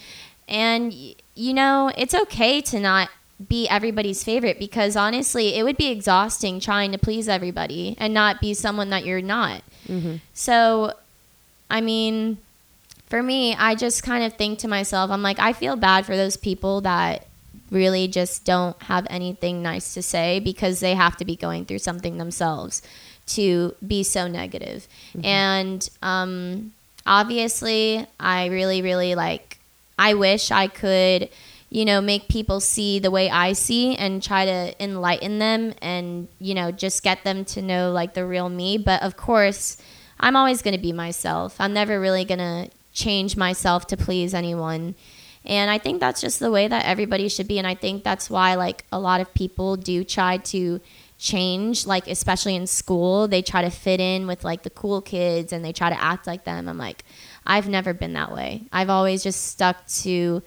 [0.46, 0.94] And,
[1.34, 3.08] you know, it's okay to not
[3.48, 8.40] be everybody's favorite because honestly, it would be exhausting trying to please everybody and not
[8.40, 9.62] be someone that you're not.
[10.34, 10.92] So,
[11.70, 12.38] I mean,
[13.06, 16.16] for me, I just kind of think to myself, I'm like, I feel bad for
[16.16, 17.26] those people that
[17.70, 21.78] really just don't have anything nice to say because they have to be going through
[21.78, 22.82] something themselves
[23.26, 24.86] to be so negative.
[25.24, 26.72] And um,
[27.04, 29.58] obviously, I really, really like,
[29.98, 31.28] I wish I could,
[31.68, 36.28] you know, make people see the way I see and try to enlighten them and,
[36.38, 38.78] you know, just get them to know like the real me.
[38.78, 39.76] But of course,
[40.20, 41.56] I'm always going to be myself.
[41.60, 44.94] I'm never really going to change myself to please anyone.
[45.44, 47.58] And I think that's just the way that everybody should be.
[47.58, 50.80] And I think that's why, like, a lot of people do try to
[51.18, 53.28] change, like, especially in school.
[53.28, 56.26] They try to fit in with, like, the cool kids and they try to act
[56.26, 56.68] like them.
[56.68, 57.04] I'm like,
[57.46, 58.64] I've never been that way.
[58.72, 60.42] I've always just stuck to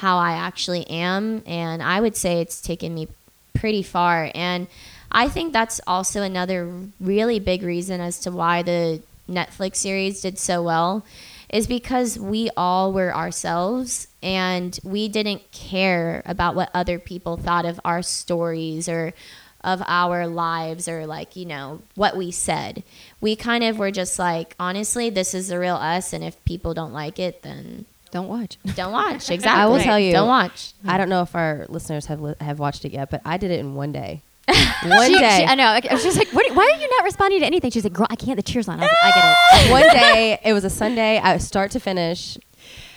[0.00, 1.42] how I actually am.
[1.46, 3.08] And I would say it's taken me
[3.54, 4.30] pretty far.
[4.34, 4.66] And
[5.10, 10.38] I think that's also another really big reason as to why the Netflix series did
[10.38, 11.04] so well
[11.48, 17.64] is because we all were ourselves and we didn't care about what other people thought
[17.64, 19.14] of our stories or
[19.62, 22.84] of our lives or like you know what we said
[23.20, 26.72] we kind of were just like honestly this is the real us and if people
[26.72, 27.84] don't like it then
[28.16, 28.56] Don't watch.
[28.74, 32.06] don't watch exactly I will tell you- don't watch I don't know if our listeners
[32.06, 34.22] have li- have watched it yet, but I did it in one day.
[34.48, 35.38] one She- day.
[35.40, 35.66] she- I know.
[35.66, 37.70] I was just like, what, why are you not responding to anything?
[37.70, 38.36] She's like, girl, I can't.
[38.36, 38.80] The cheers on.
[38.80, 39.70] I, I get it.
[39.78, 40.38] one day.
[40.44, 41.18] It was a Sunday.
[41.18, 42.36] I start to finish.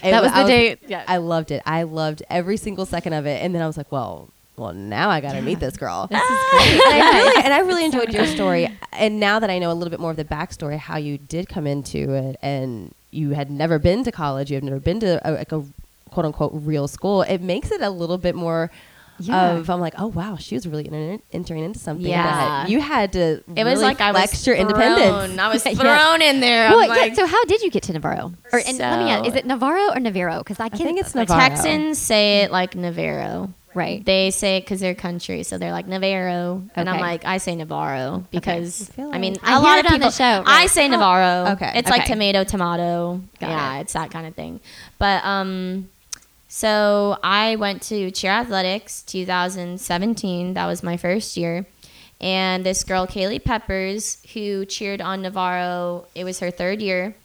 [0.02, 1.04] It That was I the day- yeah.
[1.08, 1.62] I loved it.
[1.66, 3.44] I loved every single second of it.
[3.44, 6.08] And then I was like, well, well, now I got to meet this girl.
[6.08, 6.72] This is great.
[6.72, 8.70] and, I really, and I really enjoyed your story.
[8.94, 11.50] And now that I know a little bit more of the backstory, how you did
[11.50, 15.20] come into it, and you had never been to college, you have never been to
[15.28, 15.64] a, like a
[16.12, 18.70] quote unquote real school, it makes it a little bit more.
[19.22, 19.58] Yeah.
[19.58, 22.24] Of I'm like, oh wow, she was really enter- entering into something Yeah.
[22.24, 23.44] that you had to.
[23.54, 24.68] It was really like I was your thrown.
[24.70, 25.38] independence.
[25.38, 26.70] I was You're- thrown in there.
[26.70, 28.32] Well, I'm yeah, so how did you get to Navarro?
[28.54, 30.38] Or and let me ask, is it Navarro or Navarro?
[30.38, 31.38] Because I, I can, think it's Navarro.
[31.50, 33.54] Texans say it like Navarro.
[33.76, 34.04] Right.
[34.04, 37.56] They say it because they're country, so they're like Navarro, and I'm like, I say
[37.56, 40.12] Navarro because I feel I mean, like- I a lot it of on the people.
[40.12, 41.52] show, I say Navarro.
[41.54, 41.74] okay.
[41.76, 43.22] It's like tomato, tomato.
[43.40, 44.60] Got yeah, it's that kind of thing.
[44.98, 45.90] But um,
[46.48, 50.56] so I went to cheer athletics 2017.
[50.56, 51.66] That was my first year.
[52.22, 57.16] And this girl, Kaylee Peppers, who cheered on Navarro, it was her third year.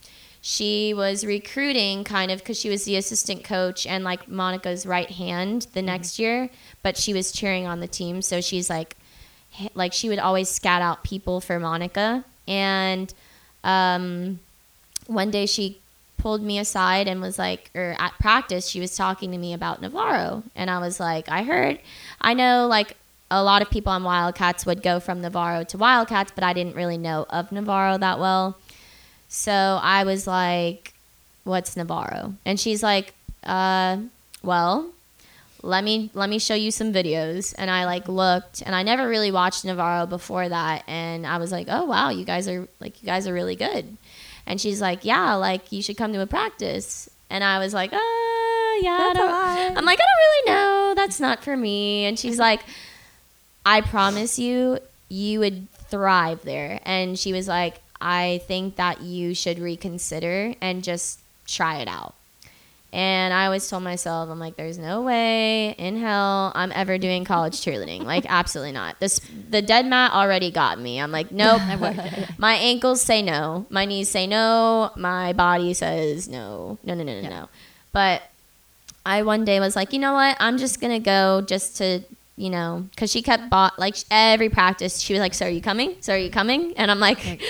[0.47, 5.11] She was recruiting kind of because she was the assistant coach and like Monica's right
[5.11, 6.51] hand the next year,
[6.83, 8.21] but she was cheering on the team.
[8.21, 8.95] So she's like,
[9.75, 12.27] like she would always scout out people for Monica.
[12.47, 13.15] And
[13.65, 14.39] um,
[15.07, 15.79] one day she
[16.19, 19.81] pulled me aside and was like, or at practice, she was talking to me about
[19.81, 20.43] Navarro.
[20.55, 21.79] And I was like, I heard,
[22.21, 22.99] I know like
[23.31, 26.77] a lot of people on Wildcats would go from Navarro to Wildcats, but I didn't
[26.77, 28.59] really know of Navarro that well.
[29.35, 29.51] So
[29.83, 30.95] I was like,
[31.43, 32.35] what's Navarro?
[32.47, 33.99] And she's like, uh,
[34.45, 34.93] well,
[35.61, 37.53] let me let me show you some videos.
[37.59, 40.85] And i like looked and i never really watched navarro before that.
[40.87, 43.97] And i was like oh wow you guys are like you guys are really good.
[44.47, 47.09] And she's like yeah like you should come to a practice.
[47.31, 50.95] And i was like oh yeah I don't, i'm like i don't really know.
[50.95, 52.05] That's not for me.
[52.05, 52.61] And she's like
[53.67, 56.79] i promise you you would thrive there.
[56.85, 62.15] And she was like i think that you should reconsider and just try it out
[62.95, 67.25] and I always told myself, I'm like, there's no way in hell I'm ever doing
[67.25, 68.05] college cheerleading.
[68.15, 69.01] Like, absolutely not.
[69.01, 71.01] This the dead mat already got me.
[71.01, 71.61] I'm like, nope.
[72.39, 73.67] my ankles say no.
[73.71, 74.93] My knees say no.
[74.95, 76.79] My body says no.
[76.85, 77.49] No, no, no, no, no.
[77.91, 78.23] But
[79.05, 80.37] I one day was like, you know what?
[80.39, 82.03] I'm just gonna go just to
[82.37, 85.01] you know, because she kept bought like every practice.
[85.01, 85.97] She was like, "So are you coming?
[86.01, 87.41] So are you coming?" And I'm like, "Okay,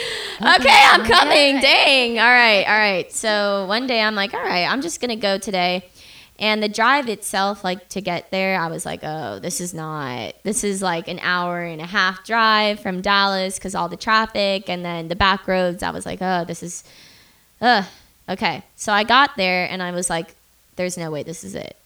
[0.40, 2.18] I'm coming." Dang.
[2.18, 3.11] All right, all right.
[3.11, 5.88] So one day I'm like, "All right, I'm just gonna go today."
[6.38, 10.35] And the drive itself, like to get there, I was like, "Oh, this is not.
[10.42, 14.68] This is like an hour and a half drive from Dallas because all the traffic
[14.68, 16.85] and then the back roads." I was like, "Oh, this is,
[17.61, 17.85] ugh."
[18.29, 20.35] Okay, so I got there and I was like,
[20.77, 21.77] "There's no way this is it."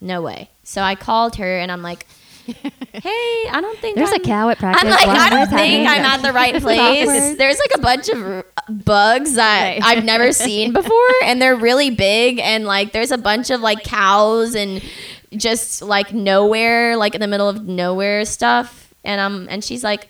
[0.00, 0.50] Like no way.
[0.62, 2.06] So I called her and I'm like,
[2.46, 4.84] hey, I don't think There's I'm, a cow at practice.
[4.84, 5.88] I'm like, What- I don't think?
[5.88, 7.36] I'm at the right place.
[7.36, 8.44] There's like a bunch of
[8.84, 9.82] bugs that Right.
[9.82, 12.38] I've never seen before, and they're really big.
[12.38, 14.80] And like, there's a bunch of like cows and
[15.36, 18.94] just like nowhere, like in the middle of nowhere stuff.
[19.04, 20.08] And um, and she's like,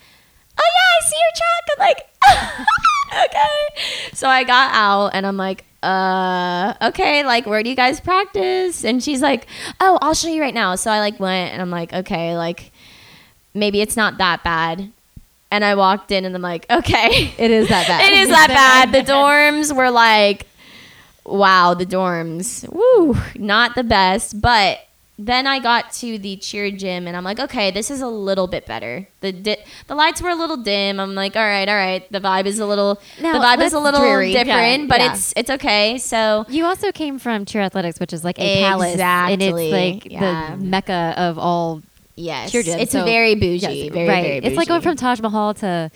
[0.59, 2.07] oh yeah, I see your truck.
[2.29, 4.11] I'm like, okay.
[4.15, 8.85] So I got out and I'm like, uh, okay, like where do you guys practice?
[8.85, 9.47] And she's like,
[9.81, 10.75] oh, I'll show you right now.
[10.75, 12.73] So I like went and I'm like, okay, like
[13.55, 14.91] maybe it's not that bad.
[15.53, 18.01] And I walked in and I'm like, okay, It is that bad.
[18.13, 18.93] it is that bad.
[18.93, 20.49] The dorms were like,
[21.25, 24.41] wow, the dorms, woo, not the best.
[24.41, 24.81] But
[25.19, 28.47] then I got to the cheer gym and I'm like, okay, this is a little
[28.47, 29.09] bit better.
[29.23, 31.01] The di- the lights were a little dim.
[31.01, 32.11] I'm like, all right, all right.
[32.13, 34.33] The vibe is a little Now, the vibe is a little dreary.
[34.33, 35.13] different, Yeah, but yeah.
[35.15, 35.97] it's it's okay.
[35.99, 40.13] So You also came from cheer athletics, which is like a palace, and it's like
[40.13, 40.51] yeah.
[40.57, 41.83] the mecca of all
[42.17, 42.81] yes, cheer gyms.
[42.83, 43.85] it's So- very bougie.
[43.87, 44.23] Yes, very, right.
[44.23, 45.91] very it's like going from Taj Mahal to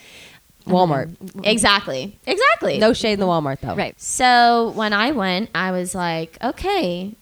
[0.66, 1.14] Walmart.
[1.44, 2.78] exactly, exactly.
[2.78, 3.74] No shade in the Walmart though.
[3.74, 4.00] right.
[4.00, 7.12] So when I went, I was like, okay,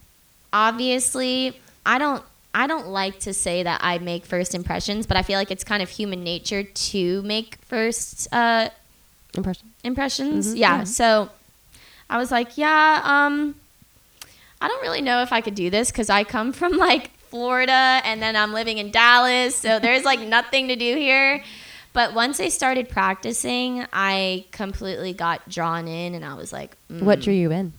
[0.53, 2.23] obviously, I don't.
[2.55, 5.63] I don't like to say that I make first impressions, but I feel like it's
[5.63, 8.71] kind of human nature to make first uh,
[9.35, 9.73] Impression.
[9.85, 10.55] impressions.
[10.55, 10.79] Mhm, yeah.
[10.79, 10.85] yeah.
[10.85, 11.29] So
[12.09, 13.55] I was like, yeah, um,
[14.61, 18.01] I don't really know if I could do this because I come from like Florida
[18.05, 21.45] and then I'm living in Dallas, so there's like nothing to do here.
[21.93, 27.21] But once I started practicing, I completely got drawn in, and I was like, What
[27.21, 27.23] mm.
[27.25, 27.73] drew you in?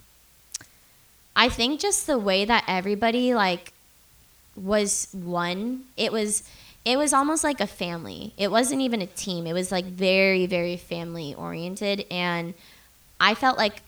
[1.35, 3.71] I think just the way that everybody like
[4.63, 5.83] was one.
[5.97, 6.43] It was
[6.85, 8.33] it was almost like a family.
[8.37, 9.45] It wasn't even a team.
[9.45, 12.53] It was like very very family oriented and
[13.19, 13.81] I felt like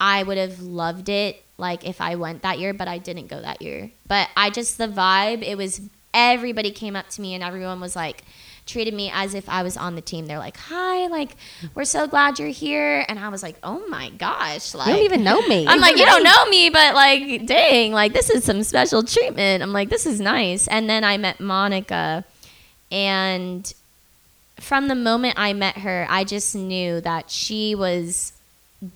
[0.00, 3.40] I would have loved it like if I went that year, but I didn't go
[3.40, 3.90] that year.
[4.08, 5.80] But I just the vibe, it was
[6.14, 8.24] everybody came up to me and everyone was like
[8.66, 10.26] treated me as if I was on the team.
[10.26, 11.36] They're like, "Hi, like
[11.74, 15.04] we're so glad you're here," and I was like, "Oh my gosh!" Like you don't
[15.04, 15.66] even know me.
[15.66, 19.62] I'm like, you don't know me, but like, dang, like this is some special treatment.
[19.62, 20.68] I'm like, this is nice.
[20.68, 22.24] And then I met Monica,
[22.90, 23.72] and
[24.60, 28.32] from the moment I met her, I just knew that she was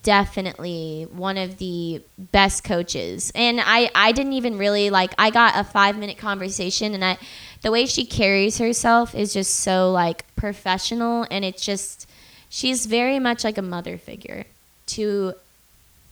[0.02, 3.30] definitely one of the best coaches.
[3.34, 7.18] And I, I didn't even really like, I got a five minute conversation, and I,
[7.62, 12.08] the way she carries herself is just so like professional, and it's just,
[12.48, 14.44] she's very much like a mother figure
[14.86, 15.34] to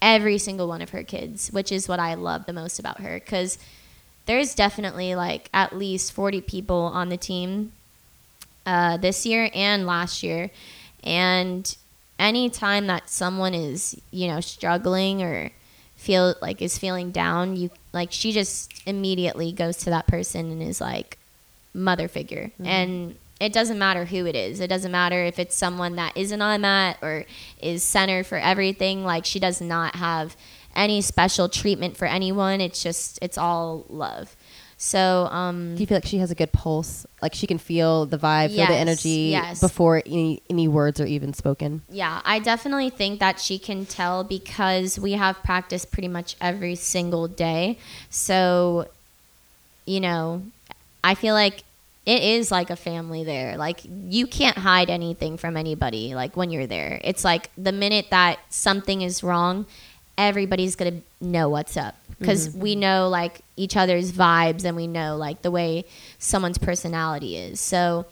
[0.01, 3.15] every single one of her kids, which is what I love the most about her.
[3.15, 3.59] Because
[4.27, 7.73] there's definitely like at least 40 people on the team
[8.67, 10.51] uh, this year and last year.
[11.03, 11.77] And
[12.19, 15.51] anytime that someone is, you know, struggling or
[15.97, 20.63] feel like is feeling down, you like she just immediately goes to that person and
[20.63, 21.19] is like
[21.73, 22.51] mother figure.
[22.55, 22.67] Mm-hmm.
[22.67, 24.61] And it doesn't matter who it is.
[24.61, 27.25] It doesn't matter if it's someone that isn't on that or
[27.61, 29.05] is center for everything.
[29.05, 30.37] Like she does not have
[30.75, 32.61] any special treatment for anyone.
[32.61, 34.37] It's just it's all love.
[34.85, 37.07] So um Do you feel like she has a good pulse?
[37.23, 39.59] Like she can feel the vibe, feel the energy yes.
[39.59, 41.81] before any any words are even spoken.
[41.89, 46.75] Yeah, I definitely think that she can tell because we have practice pretty much every
[46.75, 47.79] single day.
[48.11, 48.89] So,
[49.87, 50.43] you know,
[51.03, 51.65] I feel like
[52.05, 53.57] it is like a family there.
[53.57, 57.01] Like you can't hide anything from anybody like when you're there.
[57.03, 59.65] It's like the minute that something is wrong,
[60.17, 62.61] everybody's to know what's up because mm-hmm.
[62.61, 65.85] we know like each other's vibes and we know like the way
[66.19, 67.61] someone's personality is.
[67.61, 68.07] So,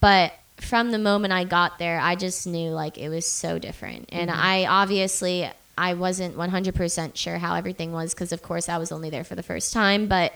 [0.00, 4.08] but from the moment I got there, I just knew like it was so different.
[4.12, 4.40] And mm-hmm.
[4.40, 9.10] I obviously I wasn't 100% sure how everything was because of course I was only
[9.10, 10.32] there for the first time, but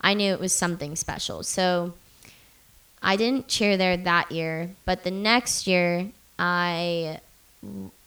[0.00, 1.42] I knew it was something special.
[1.42, 1.94] So
[3.02, 7.20] I didn't cheer there that year, but the next year I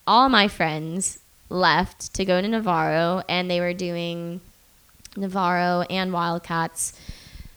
[0.06, 4.40] all my friends left to go to Navarro and they were doing
[5.16, 6.92] Navarro and Wildcats.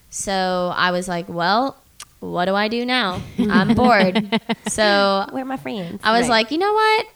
[0.10, 1.78] So I was like, well,
[2.20, 3.22] what do I do now?
[3.38, 4.40] I'm bored.
[4.68, 6.00] So Where are my friends?
[6.04, 6.44] I was Right.
[6.44, 7.08] like, you know what?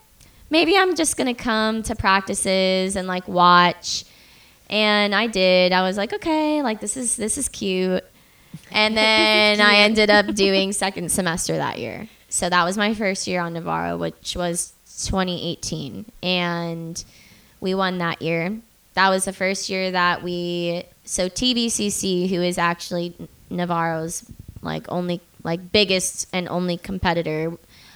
[0.50, 4.04] Maybe I'm just gonna come to practices and like watch.
[4.70, 5.72] And I did.
[5.72, 8.04] I was like, okay, like this is this is cute.
[8.72, 12.08] And then I ended up doing second semester that year.
[12.28, 14.72] So that was my first year on Navarro, which was
[15.06, 17.04] 2018, and
[17.60, 18.56] we won that year.
[18.94, 20.84] That was the first year that we.
[21.04, 23.14] So TVCC, who is actually
[23.50, 24.24] Navarro's
[24.62, 27.52] like only like biggest and only competitor,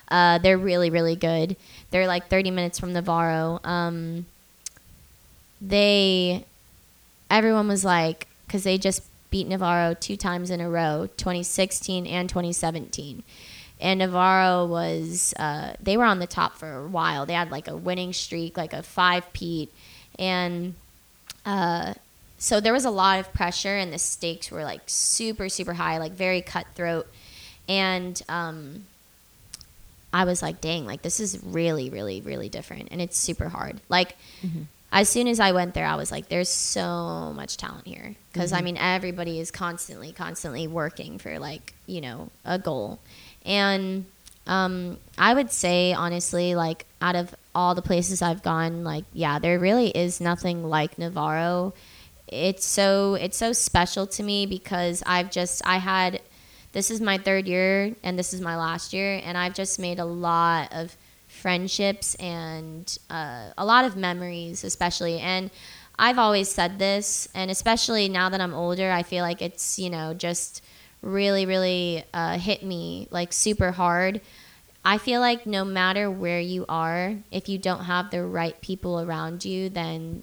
[0.09, 1.57] uh, they're really really good.
[1.91, 3.61] They're like 30 minutes from Navarro.
[3.65, 4.27] Um,
[5.61, 6.45] they,
[7.31, 12.29] everyone was like, because they just beat Navarro two times in a row, 2016 and
[12.29, 13.23] 2017.
[13.81, 17.27] And Navarro was, uh, they were on the top for a while.
[17.27, 19.73] They had like a winning streak, like a five peat.
[20.19, 20.75] And
[21.47, 21.95] uh,
[22.39, 25.99] so there was a lot of pressure, and the stakes were like super, super high,
[25.99, 27.07] like very cutthroat.
[27.69, 28.85] And um,
[30.13, 33.81] I was like, dang, like this is really, really, really different, and it's super hard.
[33.89, 34.17] Like,
[34.91, 38.15] as soon as I went there, I was like, there's so much talent here.
[38.33, 42.99] Because I mean, everybody is constantly, constantly working for like you know a goal,
[43.45, 44.07] and
[44.47, 49.39] um, I would say honestly, like out of all the places I've gone, like yeah,
[49.39, 51.75] there really is nothing like Navarro.
[52.27, 56.21] It's so it's so special to me because I've just I had
[56.73, 59.99] this is my third year and this is my last year and I've just made
[59.99, 60.97] a lot of
[61.39, 65.51] friendships and uh, a lot of memories especially and
[65.99, 69.91] I've always said this and especially now that I'm older I feel like it's you
[69.91, 70.63] know just
[71.03, 74.21] really really uh, hit me like super hard
[74.85, 79.01] I feel like no matter where you are, if you don't have the right people
[79.01, 80.23] around you, then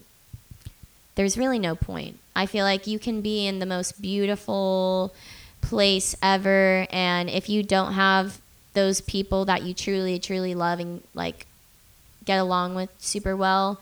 [1.14, 2.20] there's really no point.
[2.36, 5.14] I feel like you can be in the most beautiful
[5.62, 8.42] place ever, and if you don't have
[8.76, 11.48] those people that you truly, truly love and like
[12.26, 13.80] get along with super well,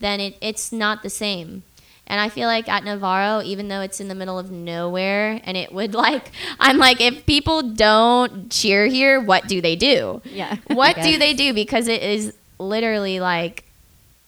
[0.00, 1.62] then it, it's not the same.
[2.06, 5.56] And I feel like at Navarro, even though it's in the middle of nowhere, and
[5.56, 10.20] it would like, I'm like, if people don't cheer here, what do they do?
[10.24, 10.56] Yeah.
[10.66, 11.54] What do they do?
[11.54, 13.64] Because it is literally like,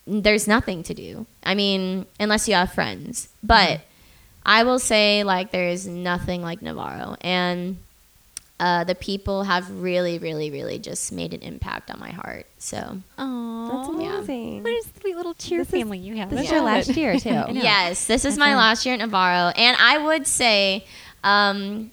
[0.07, 1.27] there's nothing to do.
[1.43, 3.29] I mean, unless you have friends.
[3.43, 3.83] But mm-hmm.
[4.47, 7.17] I will say, like, there is nothing like Navarro.
[7.23, 7.79] And
[8.65, 12.47] uh, the people have really, really, really just made an impact on my heart.
[12.59, 12.79] So,
[13.19, 14.19] Oh, That's Yeah.
[14.21, 14.63] amazing.
[14.63, 16.31] What a sweet little cheer This is- family you have.
[16.31, 17.45] This is your last year too.
[17.53, 18.57] yes, this is That's my right.
[18.65, 19.53] last year at Navarro.
[19.57, 20.85] And I would say,
[21.23, 21.91] um,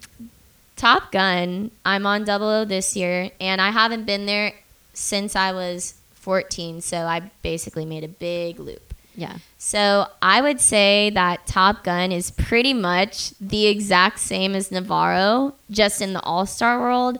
[0.77, 4.53] Top Gun, I'm on Double O this year, and I haven't been there
[4.93, 6.81] since I was 14.
[6.81, 8.93] So I basically made a big loop.
[9.15, 9.37] Yeah.
[9.57, 15.55] So I would say that Top Gun is pretty much the exact same as Navarro,
[15.69, 17.19] just in the All Star world.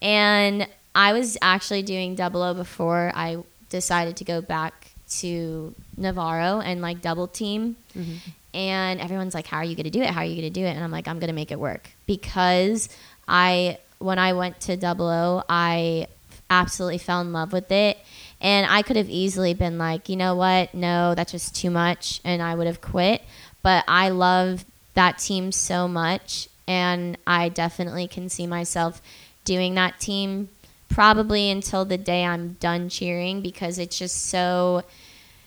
[0.00, 6.60] And I was actually doing Double O before I decided to go back to Navarro
[6.60, 7.76] and like double team.
[7.96, 8.16] Mm-hmm.
[8.54, 10.08] And everyone's like, "How are you going to do it?
[10.08, 11.60] How are you going to do it?" And I'm like, "I'm going to make it
[11.60, 12.88] work because
[13.28, 16.08] I when I went to Double O, I
[16.48, 17.98] absolutely fell in love with it."
[18.40, 20.74] And I could have easily been like, you know what?
[20.74, 22.20] No, that's just too much.
[22.24, 23.22] And I would have quit.
[23.62, 24.64] But I love
[24.94, 26.48] that team so much.
[26.68, 29.00] And I definitely can see myself
[29.44, 30.48] doing that team
[30.88, 34.82] probably until the day I'm done cheering because it's just so.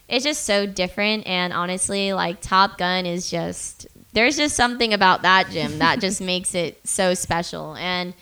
[0.07, 1.27] It's just so different.
[1.27, 3.87] And honestly, like Top Gun is just.
[4.11, 7.75] There's just something about that gym that just makes it so special.
[7.75, 8.13] And.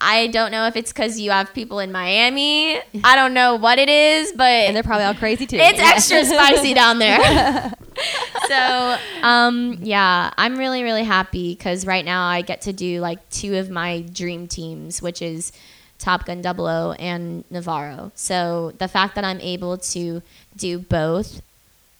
[0.00, 2.76] I don't know if it's because you have people in Miami.
[3.02, 5.56] I don't know what it is, but And they're probably all crazy too.
[5.56, 7.72] it's extra spicy down there.
[8.48, 13.26] so, um, yeah, I'm really, really happy because right now I get to do like
[13.30, 15.50] two of my dream teams, which is
[15.98, 18.12] Top Gun Double O and Navarro.
[18.14, 20.22] So the fact that I'm able to
[20.56, 21.40] do both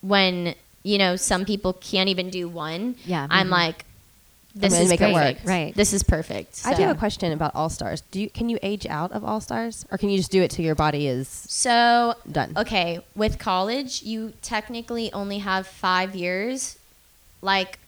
[0.02, 3.26] when you know some people can't even do one, Yeah.
[3.30, 3.52] I'm Mhm.
[3.52, 3.84] like,
[4.60, 5.22] this is make it work.
[5.22, 5.46] perfect.
[5.46, 5.74] Right.
[5.74, 6.62] This is perfect.
[6.64, 8.00] I do have a question about All Stars.
[8.10, 10.50] Do you can you age out of All Stars, or can you just do it
[10.50, 12.52] till your body is So done?
[12.56, 16.78] Okay, with college, you technically only have five years,
[17.42, 17.78] like,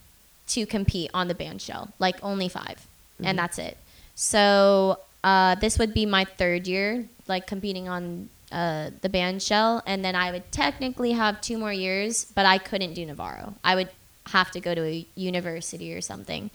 [0.48, 1.92] to compete on the band shell.
[1.98, 3.26] Like, only 5 Mm-hmm.
[3.26, 3.76] and that's it.
[4.14, 9.82] So, uh, this would be my third year, like, competing on uh, the band shell,
[9.86, 13.54] and then I would technically have two more years, but I couldn't do Navarro.
[13.64, 13.88] I would
[14.32, 16.50] have to go to a university or something.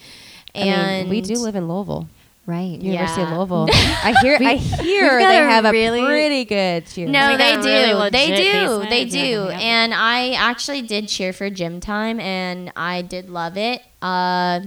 [0.55, 2.07] I And mean, we do live in Louisville,
[2.45, 2.81] Right.
[2.81, 3.37] University of Yeah.
[3.37, 3.67] Louisville.
[3.71, 7.07] I hear, I hear got they a have a really- pretty good cheer.
[7.07, 7.63] No, they do.
[7.69, 8.51] really they do.
[8.51, 8.89] basement.
[8.89, 9.29] They Yeah, do.
[9.51, 9.59] yeah.
[9.59, 13.81] And I actually did cheer for GymTyme, and I did love it.
[14.01, 14.59] Uh,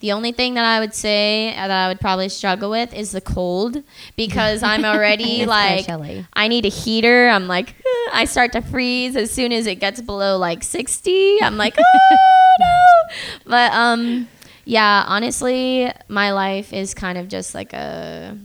[0.00, 3.20] the only thing that I would say that I would probably struggle with is the
[3.20, 3.82] cold
[4.16, 5.86] because I'm already like.
[6.34, 7.28] I need a heater.
[7.28, 7.74] I'm like
[8.12, 11.42] I start to freeze as soon as it gets below like 60.
[11.42, 12.16] I'm like oh
[12.60, 13.14] no.
[13.46, 14.28] But um
[14.64, 18.38] yeah, honestly, my life is kind of just like a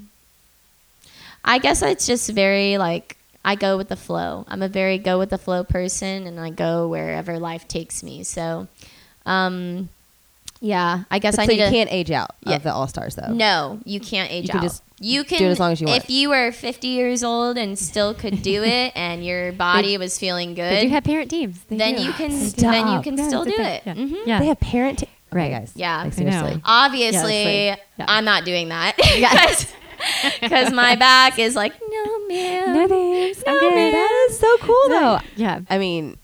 [1.46, 4.46] I guess it's just very like I go with the flow.
[4.48, 8.24] I'm a very go with the flow person and I go wherever life takes me.
[8.24, 8.68] So
[9.26, 9.90] um
[10.66, 12.56] yeah, I guess But I so need you to can't age out Yeah.
[12.56, 13.28] of the All Stars though.
[13.34, 14.64] no, you can't age You can out.
[14.64, 16.02] just you can do it as long as you want.
[16.02, 20.18] If you were 50 years old and still could do it, and your body was
[20.18, 21.60] feeling good, They do good, have parent teams.
[21.68, 22.04] They then do.
[22.04, 22.72] you can Stop.
[22.72, 23.84] then you can Yeah, still it's do a it.
[23.84, 23.96] thing.
[24.08, 24.22] hmm Yeah.
[24.26, 24.40] Yeah.
[24.40, 25.00] They have parent.
[25.00, 25.52] T- Right.
[25.52, 25.74] guys.
[25.76, 25.98] Yeah.
[26.04, 26.32] Like, I know.
[26.32, 26.62] seriously.
[26.66, 27.76] Obviously, Yeah.
[28.00, 28.96] I'm not doing that
[30.42, 32.74] because my back is like no man.
[32.74, 33.44] No thanks.
[33.46, 33.74] I'm No, good.
[33.76, 33.92] man.
[33.94, 35.20] That is so cool though.
[35.36, 35.60] Yeah.
[35.70, 36.18] I mean,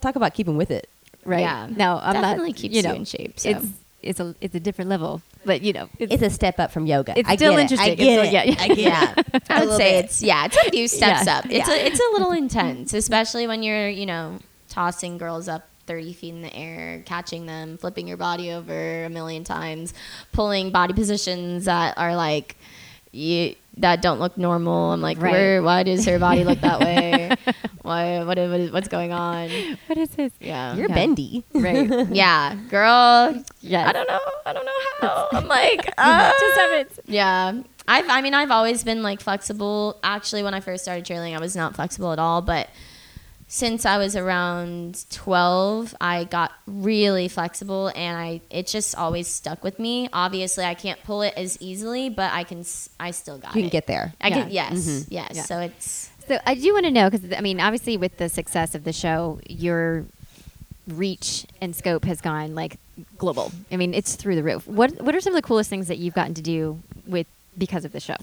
[0.00, 0.88] talk about keeping with it.
[1.26, 1.40] Right.
[1.40, 1.68] Yeah.
[1.70, 2.56] No, I'm Definitely not.
[2.56, 3.50] keeps you you in shape, so.
[3.50, 3.66] It's
[4.02, 6.84] it's a it's a different level, but you know, it's, It's a step up from
[6.86, 7.18] yoga.
[7.18, 7.88] It's I still get interesting.
[7.88, 7.92] It.
[7.92, 8.32] I get still- it.
[8.32, 8.56] yeah, yeah.
[8.62, 9.66] I get Yeah, it.
[9.66, 10.04] Would say bit.
[10.04, 11.38] it's yeah, it's a few steps Yeah.
[11.38, 11.44] up.
[11.46, 11.74] It's Yeah.
[11.74, 15.66] a it's a little intense, especially when you're you know tossing girls up.
[15.86, 19.92] 30 feet in the air, catching them, flipping your body over a million times,
[20.32, 22.56] pulling body positions that are like
[23.14, 24.92] you that don't look normal.
[24.92, 25.32] I'm like, Right.
[25.32, 25.62] where?
[25.62, 27.34] Why does her body look that way?
[27.82, 28.18] why?
[28.18, 29.50] What, what is, what's going on?
[29.86, 30.32] what is this?
[30.40, 30.94] Yeah, You're Yeah.
[30.94, 31.44] bendy.
[31.52, 32.08] Right.
[32.10, 33.42] yeah, girl.
[33.60, 34.20] Yeah, I don't know.
[34.46, 35.28] I don't know how.
[35.32, 36.98] I'm like, uh, Just have it.
[37.06, 37.62] yeah.
[37.88, 39.98] I've, I mean, I've always been like flexible.
[40.04, 42.42] Actually, when I first started cheerleading, I was not flexible at all.
[42.42, 42.68] But
[43.54, 49.62] since I was around 12, I got really flexible and I it just always stuck
[49.62, 50.08] with me.
[50.12, 52.64] Obviously, I can't pull it as easily, but I can
[52.98, 53.58] I still got it.
[53.58, 54.12] You can get there.
[54.20, 54.70] I can Yeah.
[54.72, 54.72] yes.
[54.88, 55.06] Mhm.
[55.08, 55.30] Yes.
[55.34, 55.42] Yeah.
[55.42, 58.74] So it's So I do want to know because I mean, obviously, with the success
[58.74, 60.04] of the show, your
[60.88, 62.78] reach and scope has gone like
[63.18, 63.52] global.
[63.70, 64.66] I mean, it's through the roof.
[64.66, 67.84] What What are some of the coolest things that you've gotten to do with because
[67.84, 68.16] of the show?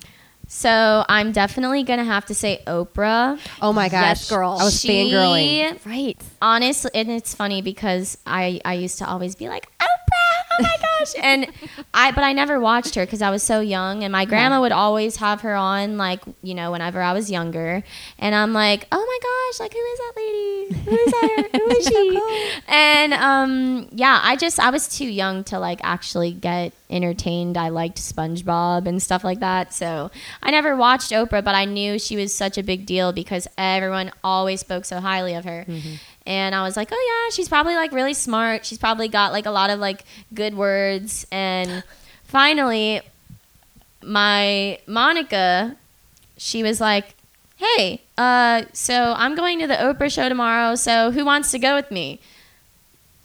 [0.53, 3.39] So I'm definitely to have to say Oprah.
[3.61, 4.57] Oh my gosh, Yes, girl.
[4.59, 5.79] I was She- fangirling.
[5.85, 6.17] Right.
[6.41, 9.67] honestly and it's funny because i i used to always be like
[10.13, 11.13] oh my gosh.
[11.21, 11.47] And
[11.93, 14.71] i but i never watched her because i was so young and my grandma would
[14.71, 17.83] always have her on like you know whenever i was younger.
[18.19, 20.73] And i'm like oh my gosh like who is that lady?
[20.89, 22.61] Who is that who is she?
[22.67, 27.57] and um yeah i just i was too young to like actually get entertained.
[27.57, 29.73] I liked spongebob and stuff like that.
[29.73, 30.11] So
[30.43, 34.11] i never watched oprah but i knew she was such a big deal because everyone
[34.23, 35.65] always spoke so highly of her
[36.25, 38.65] and I was like, oh yeah, she's probably like really smart.
[38.65, 41.25] She's probably got like a lot of like good words.
[41.31, 41.83] And
[42.25, 43.01] finally,
[44.03, 45.75] my Monica,
[46.37, 47.15] she was like,
[47.57, 50.75] "Hey, uh, so I'm going to the Oprah show tomorrow.
[50.75, 52.19] So who wants to go with me?"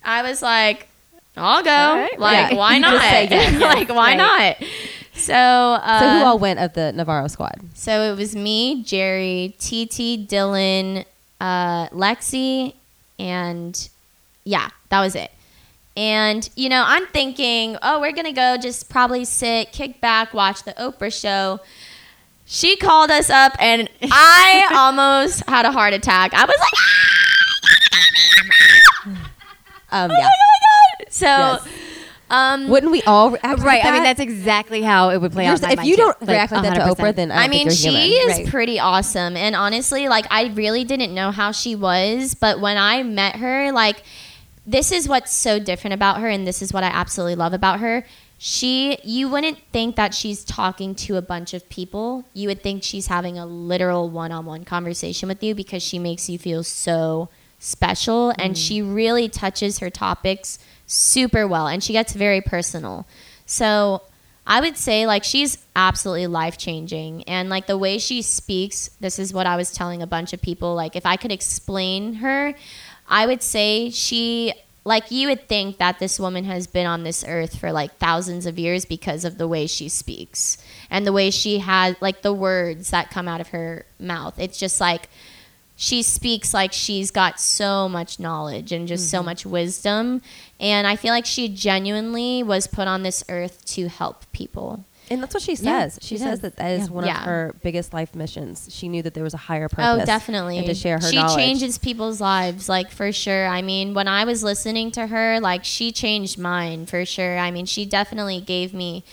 [0.04, 0.88] I was like,
[1.36, 1.70] "I'll go.
[1.70, 2.18] Right.
[2.18, 2.56] Like, Yeah.
[2.56, 2.92] why not?
[3.02, 3.60] yes.
[3.60, 4.56] like, why Right.
[4.60, 4.68] not?"
[5.14, 7.58] So, uh, so who all went of the Navarro squad?
[7.74, 11.06] so it was me, Jerry, TT, Dylan,
[11.40, 12.74] uh, Lexi,
[13.18, 13.88] and
[14.44, 15.30] yeah, that was it.
[15.96, 20.62] And you know, I'm thinking, oh, we're gonna go just probably sit, kick back, watch
[20.64, 21.60] the Oprah show.
[22.44, 26.32] She called us up, and I almost had a heart attack.
[26.34, 26.72] I was like,
[29.92, 31.12] Um, oh my god!
[31.12, 31.68] So, Yes.
[32.28, 33.84] Um, Wouldn't we all react like Right.
[33.84, 35.62] I mean, that's exactly how it would play out.
[35.62, 36.02] if you too.
[36.02, 38.30] don't react like that to Oprah, then I, I mean, she human.
[38.30, 38.48] is Right.
[38.48, 39.36] pretty awesome.
[39.36, 42.34] And honestly, like, I really didn't know how she was.
[42.34, 44.02] But when I met her, like,
[44.66, 46.28] this is what's so different about her.
[46.28, 48.04] And this is what I absolutely love about her.
[48.38, 52.24] She, you wouldn't think that she's talking to a bunch of people.
[52.34, 55.98] You would think she's having a literal one on one conversation with you because she
[55.98, 57.28] makes you feel so
[57.60, 58.34] special.
[58.38, 61.66] And she really touches her topics super well.
[61.66, 63.06] And she gets very personal.
[63.44, 64.02] So,
[64.46, 69.18] I would say like she's absolutely life changing and like the way she speaks this
[69.18, 72.54] is what I was telling a bunch of people like if I could explain her
[73.08, 74.52] I would say she
[74.84, 78.46] like you would think that this woman has been on this earth for like thousands
[78.46, 80.58] of years because of the way she speaks
[80.90, 84.58] and the way she has like the words that come out of her mouth it's
[84.58, 85.08] just like
[85.78, 89.26] she speaks like she's got so much knowledge and just so mm-hmm.
[89.26, 90.22] much wisdom
[90.58, 95.22] and i feel like she genuinely was put on this earth to help people And
[95.22, 95.98] that's what she Yeah, says.
[96.02, 96.94] she she says that that is Yeah.
[96.94, 97.18] one Yeah.
[97.20, 98.66] of her biggest life missions.
[98.76, 100.02] She knew that there was a higher oh, purpose.
[100.02, 101.36] oh definitely And to share her she knowledge.
[101.36, 105.62] changes people's lives like for sure i mean when i was listening to her like
[105.64, 109.04] she changed mine for sure i mean she definitely gave me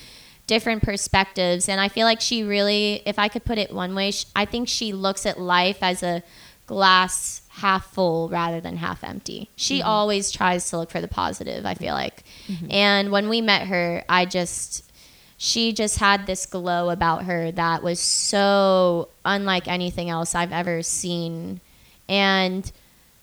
[0.48, 4.10] different perspectives and i feel like she really if i could put it one way
[4.12, 6.24] sh- i think she looks at life as a
[6.68, 9.88] glass half full rather than half empty she Mm-hmm.
[9.88, 12.24] always tries to look for the positive i feel like
[12.70, 14.90] and when we met her i just
[15.38, 20.82] she just had this glow about her that was so unlike anything else I've ever
[20.82, 21.60] seen.
[22.08, 22.72] And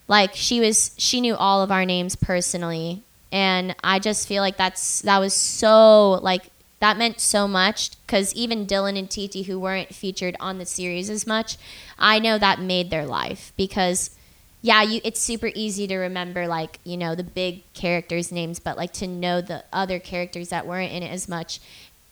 [0.07, 4.59] like she was she knew all of our names personally and I just feel like
[4.59, 9.59] that's that was so like that meant so much cuz even Dylan and Titi who
[9.59, 11.57] weren't featured on the series as much,
[11.99, 14.11] I know that made their life because
[14.63, 18.77] yeah, you it's super easy to remember like, you know, the big characters names, but
[18.77, 21.61] like to know the other characters that weren't in it as much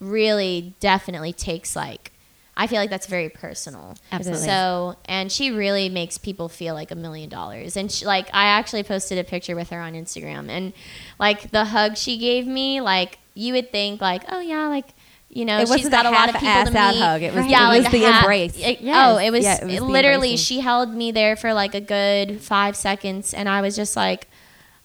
[0.01, 2.13] really definitely takes like
[2.59, 3.97] I feel like that's very personal.
[4.11, 4.45] Absolutely.
[4.45, 7.77] So, and she really makes people feel like a million dollars.
[7.77, 10.73] And she, like, I actually posted a picture with her on Instagram, and
[11.21, 14.89] like the hug she gave me, like you would think, like, oh yeah, like
[15.31, 16.99] you know, It she's got a lot of people to meet.
[16.99, 17.23] hug.
[17.23, 18.57] It was- yeah, it like was the embrace.
[18.57, 18.97] it- Yes.
[18.99, 20.37] Oh, it was, Yeah, it was literally.
[20.39, 24.27] She held me there for like a good five seconds, and I was just like.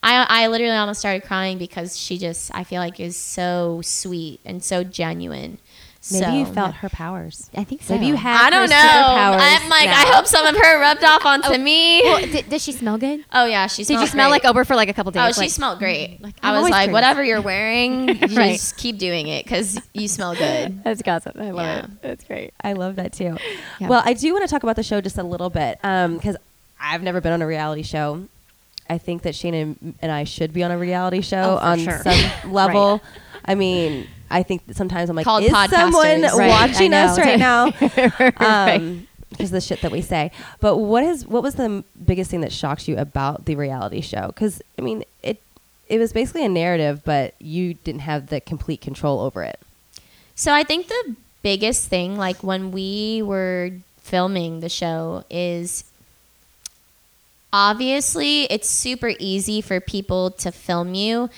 [0.06, 4.41] I, I literally almost started crying because she just I feel like is so sweet
[4.43, 5.60] and so genuine.
[6.12, 7.49] Maybe so, you felt her powers.
[7.56, 7.93] I think so.
[7.93, 8.47] Maybe you had.
[8.47, 8.76] I don't her know.
[8.76, 10.01] superpowers I'm like, now.
[10.01, 12.01] I hope some of her rubbed off onto oh, me.
[12.04, 13.24] Well, did, does she smell good?
[13.32, 13.84] oh yeah, she.
[13.84, 14.43] Did you smelled smell great.
[14.43, 15.38] like Oprah for like a couple days?
[15.38, 16.18] Oh, she smelled great.
[16.20, 16.93] Mm, like, I I'm was like, curious.
[16.93, 18.54] whatever you're wearing, you Right.
[18.54, 20.84] just keep doing it because you smell good.
[20.84, 21.39] That's awesome.
[21.39, 21.84] I love Yeah.
[21.86, 22.01] it.
[22.01, 22.54] That's great.
[22.62, 23.38] I love that too.
[23.80, 23.88] Yeah.
[23.88, 26.36] Well, I do want to talk about the show just a little bit um, because
[26.82, 28.28] I've never been on a reality show.
[28.89, 31.80] I think that Shane and, and I should be on a reality show Oh, on
[31.80, 32.01] sure.
[32.04, 33.01] some level.
[33.45, 37.39] I mean, I think that sometimes I'm like, Called is someone Right, watching us right
[37.39, 37.71] now?
[38.19, 38.41] Right.
[38.41, 40.31] um, because the shit that we say.
[40.59, 44.01] But what is what was the m- biggest thing that shocked you about the reality
[44.01, 44.27] show?
[44.27, 45.41] Because I mean, it
[45.88, 49.59] it was basically a narrative, but you didn't have the complete control over it.
[50.36, 55.84] So I think the biggest thing, like when we were filming the show, is
[57.51, 61.29] obviously it's super easy for people to film you.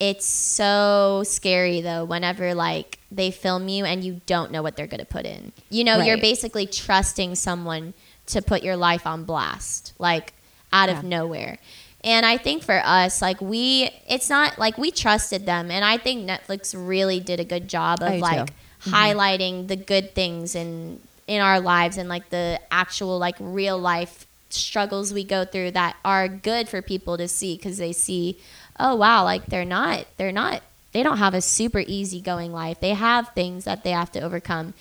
[0.00, 4.86] It's so scary though whenever like they film you and you don't know what they're
[4.88, 5.52] going to put in.
[5.70, 7.94] You know, you're basically trusting someone
[8.26, 10.32] to put your life on blast like
[10.72, 11.58] out of nowhere.
[12.02, 15.96] And I think for us, like we, it's not like we trusted them, and I
[15.96, 18.48] think Netflix really did a good job of like
[18.80, 18.90] too.
[18.90, 24.26] highlighting the good things in in our lives and like the actual like real life
[24.50, 28.38] struggles we go through that are good for people to see because they see,
[28.78, 30.62] oh wow, like they're not they're not
[30.92, 32.80] they don't have a super easy going life.
[32.80, 34.74] They have things that they have to overcome,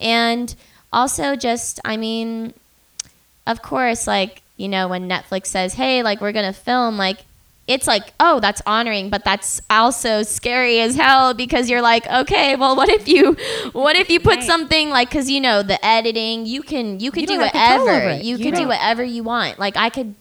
[0.00, 0.54] and
[0.92, 2.54] also just I mean,
[3.46, 7.18] of course, like you know when Netflix says, hey, like we're gonna film, like
[7.66, 12.56] it's like, oh, that's honoring, but that's also scary as hell because you're like, okay,
[12.56, 13.36] well, what if you,
[13.72, 14.42] what if you put Right.
[14.42, 17.52] something like, because you know the editing, you can you can You do don't have
[17.52, 19.58] control whatever, you You can do whatever you want.
[19.58, 20.14] Like I could,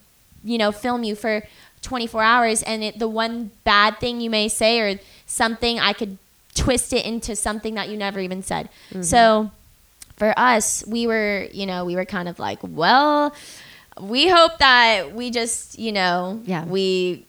[0.44, 1.44] you know, film you for
[1.82, 6.18] 24 hours, and it, the one bad thing you may say or something, I could
[6.56, 8.70] twist it into something that you never even said.
[8.90, 9.04] Mm-hmm.
[9.04, 9.52] So
[10.18, 13.34] for us, we were, you know, we were kind of like, well,
[14.02, 16.66] we hope that we just, you know, Yeah.
[16.66, 17.26] we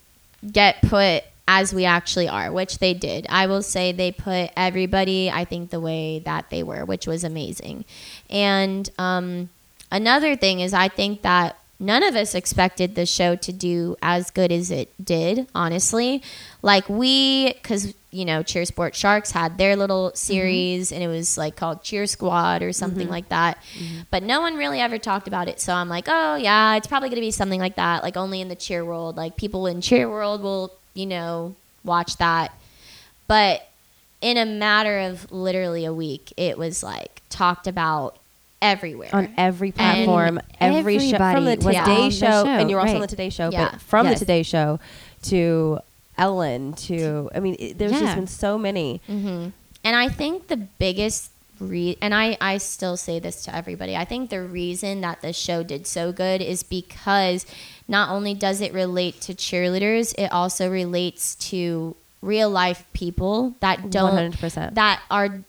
[0.50, 3.26] get put as we actually are, which they did.
[3.28, 7.24] I will say they put everybody, I think, the way that they were, which was
[7.24, 7.84] amazing.
[8.30, 9.48] And um,
[9.90, 14.30] another thing is, I think that none of us expected the show to do as
[14.30, 16.22] good as it did, honestly.
[16.60, 20.16] Like, we, because, you know, Cheer Sport Sharks had their little mm-hmm.
[20.16, 23.12] series and it was like called Cheer Squad or something mm-hmm.
[23.12, 23.58] like that.
[23.78, 24.00] Mm-hmm.
[24.10, 25.60] But no one really ever talked about it.
[25.60, 28.40] So I'm like, oh, yeah, it's probably going to be something like that, like only
[28.40, 29.16] in the cheer world.
[29.16, 31.54] Like, people in cheer world will, you know,
[31.84, 32.52] watch that.
[33.28, 33.68] But
[34.20, 38.17] in a matter of literally a week, it was like talked about
[38.60, 39.10] everywhere.
[39.12, 42.80] on every platform, every show from the everybody was Today the show, show, and you're
[42.80, 43.70] also on the Today Show, Yeah.
[43.72, 44.18] but from Yes.
[44.18, 44.80] the Today Show
[45.24, 45.78] to
[46.16, 48.00] Ellen to I mean, it, there's Yeah.
[48.00, 49.00] just been so many.
[49.06, 49.48] hmm
[49.84, 51.30] And I think the biggest
[51.60, 53.96] re- and I, I still say this to everybody.
[53.96, 57.46] I think the reason that the show did so good is because
[57.88, 63.90] not only does it relate to cheerleaders, it also relates to real life people that
[63.90, 64.74] don't 100%.
[64.74, 65.40] that are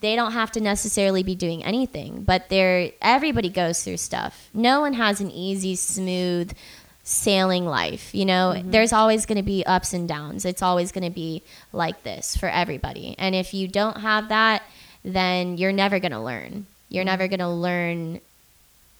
[0.00, 4.48] they don't have to necessarily be doing anything, but they're everybody goes through stuff.
[4.54, 6.52] No one has an easy, smooth
[7.04, 8.14] sailing life.
[8.14, 8.70] You know, Mm-hmm.
[8.70, 10.44] there's always going to be ups and downs.
[10.44, 11.42] It's always going to be
[11.72, 13.14] like this for everybody.
[13.18, 14.62] And if you don't have that,
[15.04, 16.66] then you're never going to learn.
[16.88, 17.06] You're Mm-hmm.
[17.06, 18.20] never going to learn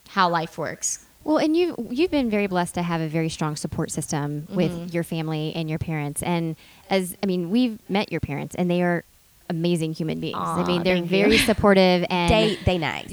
[0.09, 1.05] how life works.
[1.29, 4.73] Well, and you you've been very blessed to have a very strong support system with
[4.73, 4.95] Mhm.
[4.95, 6.23] your family and your parents.
[6.23, 6.57] And
[6.89, 9.05] as I mean, we've met your parents, and they are
[9.51, 10.39] amazing human beings.
[10.41, 11.19] I mean, they're thank you.
[11.25, 13.09] very supportive and Day day night.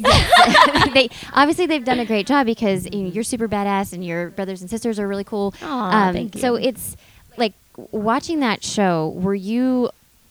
[0.94, 4.30] they obviously they've done a great job because you know, you're super badass and your
[4.30, 5.54] brothers and sisters are really cool.
[5.62, 6.96] Um, Aw, thank So it's
[7.36, 7.52] like
[7.92, 9.10] watching that show.
[9.18, 9.90] Were you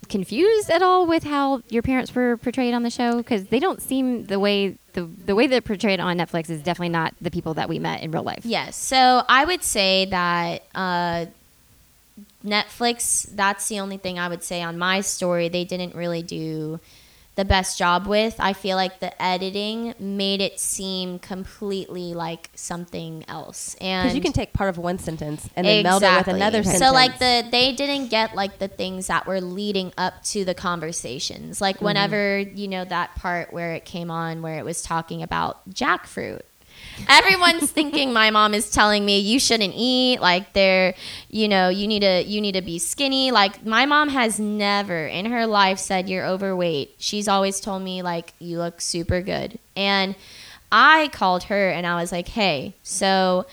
[0.09, 3.19] confused at all with how your parents were portrayed on the show?
[3.19, 6.89] Because they don't seem the way the the way they're portrayed on Netflix is definitely
[6.89, 8.45] not the people that we met in real life.
[8.45, 8.77] Yes.
[8.77, 11.27] So I would say that uh,
[12.45, 15.49] Netflix, that's the only thing I would say on my story.
[15.49, 16.81] They didn't really do
[17.37, 18.37] the best job with.
[18.39, 23.75] I feel like the editing made it seem completely like something else.
[23.81, 26.63] And Because you can take part of one sentence and then meld it with another
[26.63, 26.85] sentence.
[26.85, 30.55] so like the they didn't get like the things that were leading up to the
[30.55, 31.61] conversations.
[31.61, 31.85] Like Mm-hmm.
[31.87, 36.43] whenever you know that part where it came on where it was talking about jackfruit.
[37.09, 40.21] Everyone's thinking my mom is telling me you shouldn't eat.
[40.21, 40.95] Like they're
[41.31, 43.31] you know you need to you need to be skinny.
[43.31, 46.95] Like my mom has never in her life said you're overweight.
[46.99, 49.59] She's always told me like you look super good.
[49.77, 50.15] And
[50.73, 53.47] I called her and I was like hey so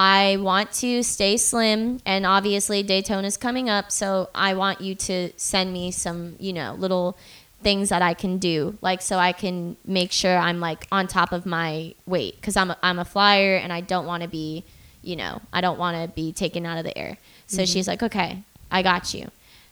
[0.00, 5.32] I want to stay slim, and obviously Daytona's coming up, so I want you to
[5.36, 7.18] send me some, you know, little
[7.62, 11.32] things that I can do, like so I can make sure I'm like on top
[11.32, 14.64] of my weight, because I'm a, I'm a flyer and I don't want to be,
[15.02, 17.18] you know, I don't want to be taken out of the air.
[17.46, 19.30] So she's like, okay, I got you.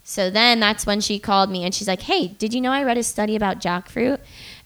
[0.09, 2.85] So then that's when she called me and she's like, "Hey, did you know I
[2.85, 4.21] read a study about jackfruit?"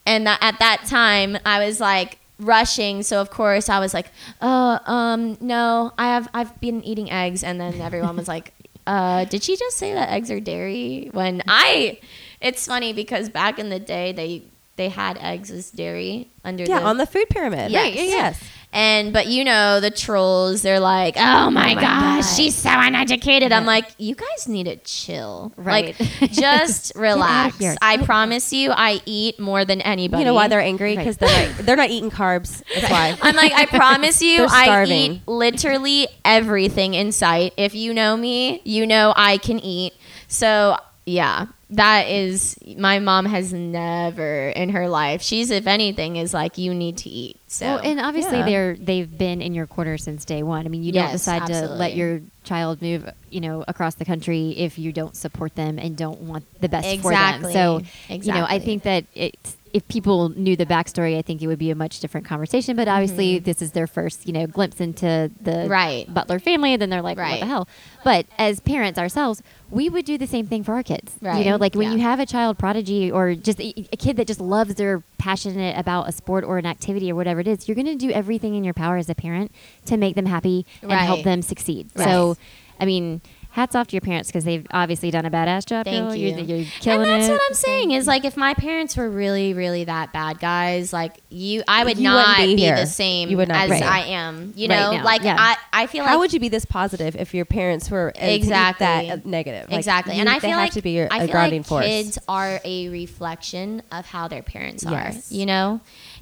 [0.05, 4.09] And that, at that time, I was like rushing, so of course I was like,
[4.43, 8.53] oh um, no, I have I've been eating eggs." And then everyone was like,
[8.87, 11.99] "Uh, did she just say that eggs are dairy?" When I,
[12.41, 14.43] it's funny because back in the day they
[14.77, 17.71] they had eggs as dairy under yeah, the on the food pyramid.
[17.71, 17.85] Yes.
[17.85, 17.95] Right.
[17.95, 18.43] yeah, Yes.
[18.73, 22.35] and but you know the trolls, they're like, "Oh, oh my, my gosh, God.
[22.35, 25.95] she's so uneducated." I'm like, "You guys need to chill, Right.
[26.21, 30.23] Like, just relax." I promise you, I eat more than anybody.
[30.23, 30.97] You know why they're angry?
[30.97, 31.05] Right.
[31.05, 32.63] Because they're, not, they're not eating carbs.
[32.75, 33.19] That's why.
[33.23, 37.53] I'm like, I promise you, I eat literally everything in sight.
[37.59, 39.93] If you know me, you know I can eat.
[40.27, 45.23] So yeah, that is my mom has never in her life.
[45.23, 47.37] She's if anything is like you need to eat.
[47.47, 48.45] So Well, and obviously Yeah.
[48.47, 50.67] they're they've been in your corner since day one.
[50.67, 54.05] I mean, you don't Yes, decide to let your child move, you know, across the
[54.05, 57.53] country if you don't support them and don't want the best Exactly.
[57.53, 57.85] for them.
[57.85, 61.47] So, you know, I think that it's if people knew the backstory, I think it
[61.47, 62.77] would be a much different conversation.
[62.77, 65.71] But obviously, this is their first, you know, glimpse into the Mm-hmm.
[65.71, 66.13] Right.
[66.15, 66.73] Butler family.
[66.73, 67.69] And then they're like, what the hell?
[68.05, 71.17] But as parents ourselves, we would do the same thing for our kids.
[71.21, 71.45] Right.
[71.45, 71.95] You know, like when Yeah.
[71.97, 75.79] you have a child prodigy or just a, a kid that just loves, they're passionate
[75.79, 78.55] about a sport or an activity or whatever it is, you're going to do everything
[78.55, 79.53] in your power as a parent
[79.87, 81.89] to make them happy and help them succeed.
[81.95, 82.05] Right.
[82.05, 82.37] So
[82.81, 83.21] I mean,
[83.53, 85.85] hats off to your parents because they've obviously done a badass job.
[85.85, 86.15] Thank Bill.
[86.15, 86.29] you.
[86.29, 87.33] You're, you're killing and that's it.
[87.33, 91.21] what I'm saying is like if my parents were really, really that bad guys, like
[91.31, 93.87] you, I would You wouldn't be be, the same You would not as be here.
[93.87, 94.53] I am.
[94.57, 95.37] You know, now, like yeah.
[95.39, 98.87] I, I feel like How would you be this positive if your parents were Exactly.
[98.87, 99.69] that negative?
[99.69, 101.31] Like, exactly, you- and I they feel have like to be your, I a feel
[101.33, 101.87] grounding like force.
[101.87, 105.31] kids are a reflection of how their parents Yes.
[105.31, 105.35] are.
[105.35, 105.81] You know,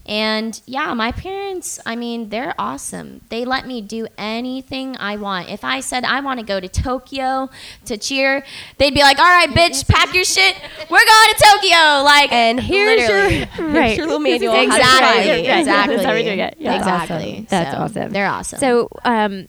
[0.09, 1.79] and yeah, my parents.
[1.87, 3.21] I mean, they're awesome.
[3.29, 5.51] They let me do anything I want.
[5.51, 7.51] If I said I want to go to Tokyo
[7.85, 8.43] to cheer,
[8.79, 10.57] they'd be like, "All right, bitch, pack your shit.
[10.91, 13.37] We're going to Tokyo." Like, and here's literally.
[13.39, 13.97] your, here's Right.
[13.97, 14.55] your little manual.
[14.55, 15.59] on how to exactly, drive.
[15.61, 15.95] Exactly.
[15.97, 16.55] That's how we're it.
[16.59, 16.77] Yeah.
[16.77, 17.47] exactly.
[17.51, 18.11] That's So, awesome.
[18.13, 18.59] They're awesome.
[18.59, 19.49] So, um,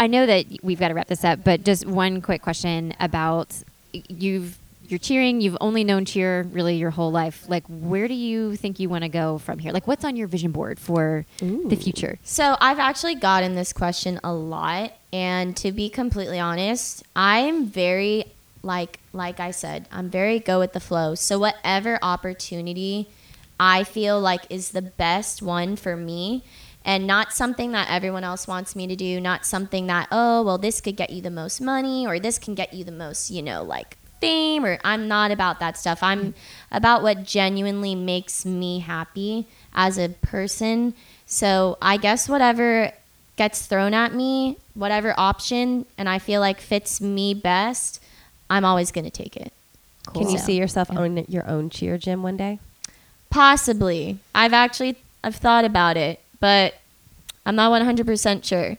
[0.00, 3.54] I know that we've got to wrap this up, but just one quick question about
[3.92, 5.40] you've you're cheering.
[5.40, 7.44] You've only known cheer really your whole life.
[7.48, 9.72] Like, where do you think you want to go from here?
[9.72, 12.18] Like, what's on your vision board for the future?
[12.22, 18.24] So I've actually gotten this question a lot, and to be completely honest, I'm very
[18.62, 21.14] like like I said, I'm very go with the flow.
[21.14, 23.08] So whatever opportunity
[23.58, 26.44] I feel like is the best one for me
[26.84, 30.58] and not something that everyone else wants me to do, not something that oh, well
[30.58, 33.42] this could get you the most money or this can get you the most, you
[33.42, 36.02] know, like fame or I'm not about that stuff.
[36.02, 36.34] I'm
[36.70, 40.94] about what genuinely makes me happy as a person.
[41.26, 42.92] So I guess whatever
[43.36, 48.02] gets thrown at me, whatever option, and I feel like fits me best,
[48.50, 49.52] I'm always going to take it.
[50.12, 52.58] Can you So, see yourself own your own cheer gym one day?
[53.30, 54.18] Possibly.
[54.34, 56.74] I've actually I've thought about it, but
[57.44, 58.76] I'm not 100% sure.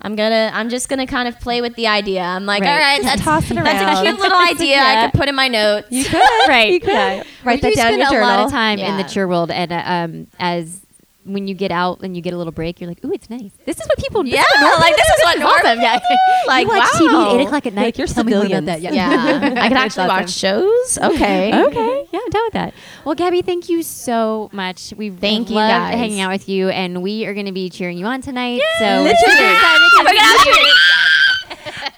[0.00, 0.50] I'm gonna.
[0.54, 2.22] I'm just gonna kind of play with the idea.
[2.22, 2.70] I'm like, Right.
[2.70, 3.64] all right, Just that's, toss it around.
[3.64, 4.76] that's a cute little idea.
[4.76, 4.84] Yeah.
[5.04, 5.88] I could put in my notes.
[5.90, 6.14] You could.
[6.48, 6.72] right.
[6.72, 6.88] You could.
[6.88, 7.22] Yeah.
[7.44, 9.50] Write We that do down in spend a lot of time in the cheer world,
[9.50, 10.80] and uh, um, as
[11.28, 13.50] when you get out and you get a little break, you're like, "Ooh, it's nice.
[13.66, 14.26] This is what people.
[14.26, 14.42] Yeah,
[14.80, 15.78] like this is what awesome.
[15.78, 15.98] normal Yeah.
[16.46, 16.62] like.
[16.66, 17.00] you watch wow.
[17.00, 17.82] TV at eight o'clock at night.
[17.84, 18.80] Like, you're Tell me more about that.
[18.82, 19.62] Yeah, yeah.
[19.62, 20.08] I can actually awesome.
[20.08, 20.98] watch shows.
[20.98, 21.52] Okay.
[21.68, 22.74] Okay, yeah, I'm down with that.
[23.04, 24.92] Well, Gabi, thank you so much.
[24.96, 25.94] We've Thank you, guys.
[25.94, 28.60] hanging out with you, and we are going to be cheering you on tonight.
[28.78, 29.14] So Literally.
[29.16, 31.07] super excited 'cause We're gonna you- have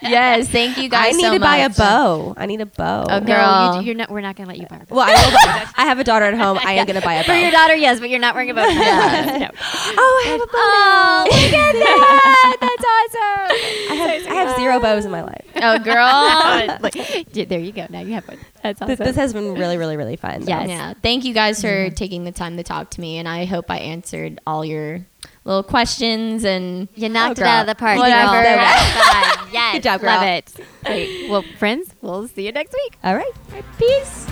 [0.01, 1.13] Yes, thank you guys.
[1.13, 2.33] I need so to buy a bow.
[2.35, 3.05] I need a bow.
[3.09, 3.81] Oh, No, Girl.
[3.81, 4.09] you, you're not.
[4.09, 4.77] We're not going to let you buy.
[4.77, 4.95] a bow.
[4.95, 6.59] Well, I, will I have a daughter at home.
[6.63, 7.33] I am going to buy a bow.
[7.33, 8.65] For your daughter, yes, but you're not wearing a bow.
[8.65, 9.37] Yeah.
[9.37, 9.49] No.
[9.53, 10.51] oh, I have a bow.
[10.53, 12.57] Oh, look at that!
[12.61, 13.91] That's awesome.
[13.91, 15.45] I have, I have zero bows in my life.
[15.55, 16.77] Oh, girl.
[16.81, 16.95] Look,
[17.35, 17.85] yeah, there you go.
[17.89, 18.39] Now you have one.
[18.63, 18.95] That's awesome.
[18.95, 20.43] This, this has been really, really, really fun.
[20.47, 20.69] Yes.
[20.69, 20.93] Yeah.
[21.01, 21.95] Thank you guys for mm-hmm.
[21.95, 25.05] taking the time to talk to me, and I hope I answered all your
[25.43, 27.97] little questions and You knocked Oh, it out of the park.
[27.97, 28.43] Whatever.
[28.43, 29.37] girl.
[29.51, 30.53] Yes, Good job, Love it.
[30.85, 31.29] Great.
[31.29, 32.97] Well, friends, we'll see you next week.
[33.03, 33.31] All right.
[33.77, 34.27] peace.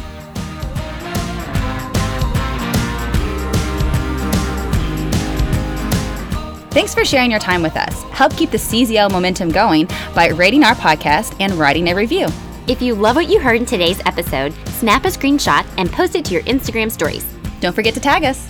[6.71, 8.03] Thanks for sharing your time with us.
[8.11, 12.27] Help keep the CZL momentum going by rating our podcast and writing a review.
[12.67, 16.23] If you love what you heard in today's episode, snap a screenshot and post it
[16.25, 17.25] to your Instagram stories.
[17.59, 18.47] Don't forget to tag us.